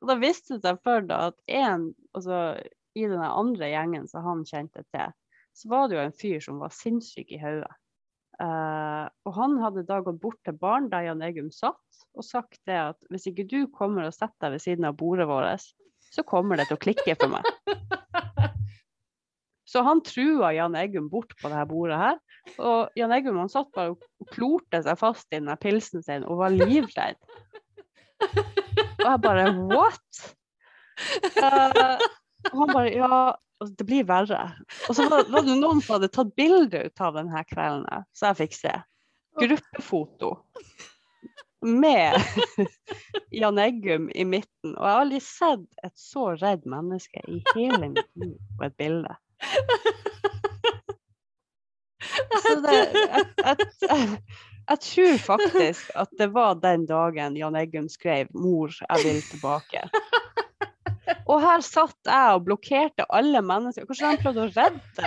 og 0.00 0.08
da 0.08 0.16
viste 0.20 0.56
det 0.56 0.64
seg 0.64 0.80
før 0.84 1.04
da 1.06 1.18
at 1.30 1.36
en, 1.46 1.90
altså 2.16 2.56
i 2.96 3.04
den 3.06 3.20
andre 3.22 3.68
gjengen 3.70 4.08
som 4.10 4.24
han 4.24 4.46
kjente 4.48 4.82
til, 4.88 5.12
så 5.52 5.70
var 5.70 5.88
det 5.88 5.98
jo 5.98 6.04
en 6.06 6.16
fyr 6.16 6.42
som 6.42 6.62
var 6.62 6.74
sinnssyk 6.74 7.30
i 7.34 7.40
hodet. 7.42 7.70
Uh, 8.40 9.04
og 9.28 9.34
han 9.36 9.58
hadde 9.60 9.84
da 9.84 9.98
gått 10.00 10.20
bort 10.22 10.38
til 10.48 10.56
baren 10.56 10.88
der 10.88 11.10
Jan 11.10 11.20
Egum 11.26 11.50
satt, 11.52 12.00
og 12.16 12.24
sagt 12.24 12.56
det 12.66 12.78
at 12.80 12.96
hvis 13.12 13.28
ikke 13.28 13.44
du 13.50 13.58
kommer 13.74 14.08
og 14.08 14.16
setter 14.16 14.48
deg 14.48 14.56
ved 14.56 14.64
siden 14.64 14.88
av 14.88 14.96
bordet 14.96 15.28
vårt, 15.28 15.68
så 16.10 16.24
kommer 16.26 16.56
det 16.56 16.70
til 16.70 16.78
å 16.78 16.82
klikke 16.86 17.18
for 17.20 17.36
meg. 17.36 17.44
Så 19.70 19.84
han 19.86 20.02
trua 20.02 20.50
Jan 20.56 20.74
Eggum 20.74 21.06
bort 21.12 21.36
på 21.38 21.50
dette 21.50 21.66
bordet 21.70 21.98
her. 22.00 22.16
Og 22.58 22.98
Jan 22.98 23.12
Eggum 23.14 23.38
han 23.38 23.52
satt 23.52 23.70
bare 23.76 23.94
og 23.94 24.32
klorte 24.34 24.80
seg 24.82 24.98
fast 24.98 25.28
i 25.30 25.38
den 25.38 25.52
pilsen 25.62 26.02
sin 26.02 26.26
og 26.26 26.40
var 26.42 26.54
livredd. 26.54 27.20
Og 28.24 29.06
jeg 29.06 29.22
bare 29.22 29.46
What? 29.70 30.24
Uh, 31.38 32.02
og 32.50 32.58
han 32.64 32.74
bare 32.74 32.90
Ja, 32.92 33.12
altså, 33.60 33.74
det 33.78 33.86
blir 33.86 34.10
verre. 34.10 34.42
Og 34.88 34.98
så 34.98 35.06
var, 35.06 35.30
var, 35.30 35.46
det 35.46 35.56
noen 35.60 35.84
som 35.84 36.00
hadde 36.00 36.10
tatt 36.18 36.34
bilde 36.38 36.84
ut 36.88 37.06
av 37.06 37.16
denne 37.20 37.44
kvelden, 37.48 38.06
så 38.10 38.32
jeg 38.32 38.42
fikk 38.42 38.58
se. 38.58 38.74
Gruppefoto 39.40 40.34
med 41.62 42.16
Jan 43.40 43.58
Eggum 43.62 44.10
i 44.14 44.24
midten. 44.24 44.74
Og 44.74 44.82
jeg 44.82 44.92
har 44.92 45.02
aldri 45.04 45.20
sett 45.24 45.66
et 45.84 45.98
så 45.98 46.32
redd 46.40 46.66
menneske 46.68 47.22
i 47.28 47.42
hele 47.54 47.92
mitt 47.92 48.06
liv 48.18 48.38
på 48.58 48.66
et 48.66 48.80
bilde. 48.80 49.14
Så 52.42 52.54
det, 52.64 52.76
jeg, 52.76 53.26
jeg, 53.44 53.56
jeg, 53.82 54.18
jeg, 54.68 54.78
tror 54.86 55.16
faktisk 55.24 55.90
at 55.94 56.08
det 56.18 56.28
var 56.34 56.58
den 56.62 56.86
dagen 56.88 57.36
Jan 57.38 57.56
Eggum 57.56 57.88
skrev 57.88 58.26
'Mor, 58.34 58.72
jeg 58.88 59.04
vil 59.04 59.22
tilbake'. 59.22 59.88
Og 61.30 61.40
her 61.42 61.60
satt 61.64 61.96
jeg 62.06 62.34
og 62.34 62.44
blokkerte 62.46 63.06
alle 63.10 63.42
mennesker. 63.42 63.86
Hvordan 63.86 64.14
han 64.14 64.22
prøvde 64.22 64.46
å 64.46 64.52
redde 64.54 65.02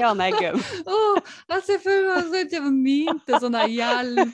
Jan 0.00 0.22
Eggum. 0.24 0.62
Oh, 0.86 1.18
jeg 1.52 1.66
ser 1.66 1.82
for 1.82 2.08
meg 2.08 2.24
sånn 2.24 2.40
at 2.40 2.56
jeg 2.56 2.62
mynte 2.70 3.40
sånn 3.42 3.58
hjelm. 3.70 4.32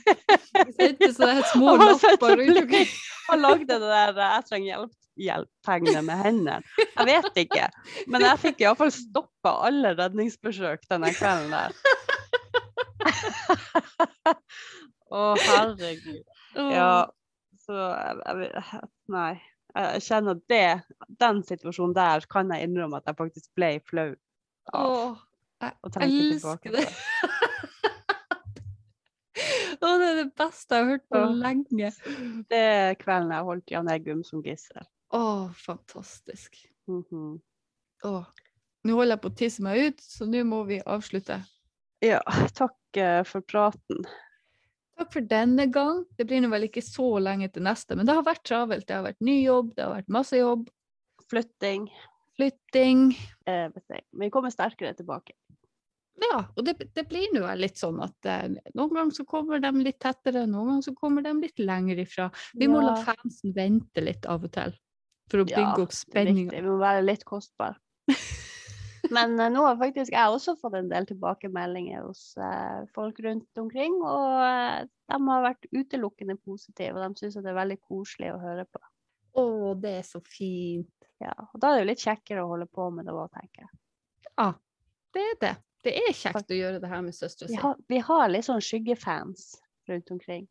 Sendte 0.79 1.11
sånne 1.17 1.45
små 1.53 1.77
lapper 1.81 2.37
rundt 2.41 2.63
omkring. 2.65 2.95
Han 3.31 3.45
lagde 3.45 3.69
det 3.69 3.91
der 3.91 4.17
'jeg 4.17 4.49
trenger 4.49 4.71
hjelp' 4.73 5.00
hjelp-tegnet 5.21 6.05
med 6.07 6.17
hendene. 6.25 6.63
Jeg 6.81 7.07
vet 7.09 7.35
ikke. 7.45 7.65
Men 8.11 8.21
jeg 8.27 8.43
fikk 8.45 8.59
iallfall 8.65 8.93
stoppa 8.95 9.51
alle 9.69 9.91
redningsbesøk 9.99 10.81
denne 10.91 11.11
kvelden 11.17 11.51
der. 11.55 11.71
Å, 15.11 15.35
herregud. 15.43 16.25
Ja, 16.55 17.11
så 17.65 17.75
jeg, 17.79 18.51
jeg, 18.51 18.81
Nei. 19.11 19.35
Jeg 19.71 20.03
kjenner 20.03 20.35
at 20.35 20.43
det, 20.51 20.83
den 21.21 21.45
situasjonen 21.47 21.95
der 21.95 22.25
kan 22.31 22.51
jeg 22.51 22.67
innrømme 22.67 22.99
at 22.99 23.07
jeg 23.07 23.17
faktisk 23.21 23.49
ble 23.55 23.81
flau 23.87 24.11
av. 24.75 24.83
Åh, 24.83 25.15
jeg 25.63 25.71
elsker 26.11 26.71
det. 26.75 26.89
Å, 29.81 29.97
det 29.97 30.09
er 30.11 30.19
det 30.19 30.27
beste 30.37 30.77
jeg 30.77 30.85
har 30.85 30.91
hørt 30.91 31.07
på 31.09 31.21
lenge. 31.41 31.89
Det 32.51 32.59
er 32.61 32.99
kvelden 33.01 33.31
jeg 33.33 33.47
holdt 33.47 33.71
Jan 33.73 33.89
Eggum 33.95 34.21
som 34.27 34.43
gissel. 34.45 34.85
Å, 35.11 35.51
fantastisk. 35.59 36.57
Mm 36.89 37.05
-hmm. 37.11 37.41
Å, 38.05 38.25
nå 38.85 38.97
holder 38.97 39.17
jeg 39.17 39.23
på 39.23 39.31
å 39.31 39.37
tisse 39.37 39.63
meg 39.63 39.87
ut, 39.87 40.01
så 40.01 40.27
nå 40.27 40.45
må 40.45 40.63
vi 40.69 40.81
avslutte. 40.87 41.43
Ja, 42.01 42.21
takk 42.55 42.79
uh, 42.97 43.23
for 43.29 43.41
praten. 43.41 44.07
Takk 44.97 45.13
for 45.13 45.21
denne 45.21 45.67
gang. 45.67 46.05
Det 46.17 46.25
blir 46.29 46.41
nå 46.41 46.49
vel 46.53 46.69
ikke 46.69 46.85
så 46.85 47.19
lenge 47.19 47.49
til 47.49 47.67
neste, 47.67 47.97
men 47.97 48.07
det 48.07 48.15
har 48.15 48.25
vært 48.25 48.45
travelt. 48.47 48.87
Det 48.89 48.95
har 48.95 49.05
vært 49.05 49.21
ny 49.21 49.43
jobb, 49.43 49.75
det 49.77 49.85
har 49.85 49.95
vært 49.97 50.09
masse 50.09 50.37
jobb. 50.37 50.69
Flytting. 51.31 51.91
Flytting. 52.37 53.11
Eh, 53.47 53.69
men 53.71 54.25
vi 54.25 54.31
kommer 54.31 54.51
sterkere 54.51 54.95
tilbake. 54.95 55.35
Ja, 56.21 56.45
og 56.55 56.65
det, 56.65 56.75
det 56.95 57.07
blir 57.09 57.33
nå 57.33 57.49
litt 57.57 57.81
sånn 57.81 58.01
at 58.05 58.29
eh, 58.29 58.51
noen 58.77 58.93
ganger 58.93 59.15
så 59.17 59.25
kommer 59.29 59.61
de 59.63 59.71
litt 59.81 60.01
tettere, 60.03 60.45
noen 60.47 60.75
ganger 60.75 60.87
så 60.91 60.95
kommer 60.99 61.25
de 61.25 61.33
litt 61.41 61.59
lenger 61.59 62.03
ifra. 62.05 62.29
Vi 62.53 62.69
ja. 62.69 62.73
må 62.73 62.83
la 62.85 62.97
fansen 63.05 63.55
vente 63.57 64.05
litt 64.05 64.29
av 64.29 64.45
og 64.45 64.53
til 64.53 64.77
for 65.31 65.43
å 65.43 65.49
bygge 65.49 65.65
ja, 65.65 65.75
opp 65.85 65.95
spenninga. 65.95 66.55
Vi 66.57 66.67
må 66.67 66.77
være 66.81 67.05
litt 67.07 67.27
kostbare. 67.29 67.79
Men 69.15 69.35
uh, 69.41 69.49
nå 69.53 69.65
har 69.65 69.79
faktisk 69.81 70.13
jeg 70.15 70.35
også 70.35 70.55
fått 70.61 70.77
en 70.79 70.91
del 70.91 71.09
tilbakemeldinger 71.09 72.05
hos 72.05 72.35
uh, 72.39 72.87
folk 72.95 73.19
rundt 73.25 73.63
omkring. 73.63 73.97
Og 74.05 74.39
uh, 74.45 74.85
de 74.85 75.21
har 75.31 75.47
vært 75.47 75.69
utelukkende 75.73 76.37
positive, 76.39 76.97
og 76.97 77.05
de 77.05 77.23
syns 77.23 77.39
det 77.41 77.51
er 77.51 77.59
veldig 77.59 77.81
koselig 77.81 78.35
å 78.35 78.41
høre 78.43 78.67
på. 78.71 78.83
Å, 79.41 79.47
det 79.81 79.97
er 80.01 80.07
så 80.07 80.23
fint. 80.27 80.93
Ja, 81.21 81.35
og 81.37 81.59
da 81.61 81.71
er 81.71 81.79
det 81.79 81.85
jo 81.85 81.91
litt 81.91 82.05
kjekkere 82.05 82.45
å 82.45 82.53
holde 82.53 82.67
på 82.71 82.87
med 82.95 83.07
det 83.09 83.15
òg, 83.15 83.29
tenker 83.35 83.67
jeg. 83.67 83.73
Ja, 84.31 84.53
det 85.15 85.27
er 85.27 85.43
det. 85.43 85.57
Det 85.85 85.93
er 85.97 86.13
kjekt 86.17 86.53
å 86.53 86.57
gjøre 86.57 86.81
det 86.81 86.89
her 86.93 87.03
med 87.05 87.17
søstera 87.17 87.49
si. 87.49 87.57
Vi, 87.57 87.95
vi, 87.95 88.01
har 88.05 88.27
litt 88.29 88.47
sånn 88.47 88.61
skyggefans 88.65 89.55
rundt 89.89 90.13
omkring. 90.13 90.45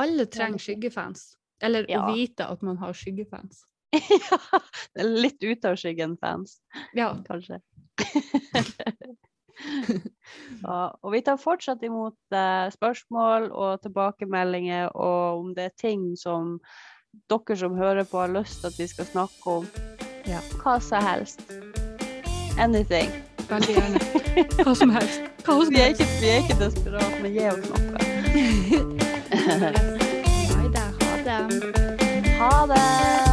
Alle 0.00 0.24
trenger 0.28 0.62
skyggefans. 0.62 1.34
Eller 1.60 1.84
ja. 1.90 2.00
å 2.00 2.14
vite 2.16 2.46
at 2.48 2.62
man 2.64 2.78
har 2.80 2.96
skyggefans. 2.96 3.66
Ja, 3.92 4.38
litt 5.02 5.42
ut 5.42 5.64
av 5.64 5.76
skyggen-fans, 5.80 6.60
ja. 6.94 7.10
kanskje. 7.26 7.60
ja, 10.62 10.82
og 11.02 11.12
vi 11.12 11.22
tar 11.26 11.40
fortsatt 11.40 11.82
imot 11.84 12.16
eh, 12.34 12.70
spørsmål 12.74 13.50
og 13.50 13.82
tilbakemeldinger, 13.84 14.94
og 14.94 15.42
om 15.42 15.54
det 15.56 15.70
er 15.70 15.76
ting 15.80 16.12
som 16.18 16.58
dere 17.30 17.56
som 17.58 17.74
hører 17.74 18.04
på, 18.06 18.20
har 18.22 18.30
lyst 18.30 18.60
til 18.60 18.70
at 18.70 18.78
vi 18.78 18.86
skal 18.86 19.06
snakke 19.10 19.56
om. 19.58 19.66
Ja. 20.28 20.38
Hva 20.62 20.78
som 20.82 21.02
helst. 21.04 21.42
Anything. 22.58 23.10
Veldig 23.50 23.74
gjerne. 23.74 23.98
Hva 24.62 24.74
som 24.78 24.90
helst. 24.94 25.26
Hva 25.42 25.58
som 25.64 25.74
vi, 25.74 25.80
er 25.82 25.94
ikke, 25.96 26.06
vi 26.20 26.30
er 26.30 26.44
ikke 26.44 26.58
desperate, 26.60 27.22
men 27.24 27.34
gi 27.34 27.48
oss 27.50 27.66
noe. 27.70 27.78
Ha 31.00 31.16
det. 31.24 31.40
Ha 32.38 32.66
det. 32.66 33.29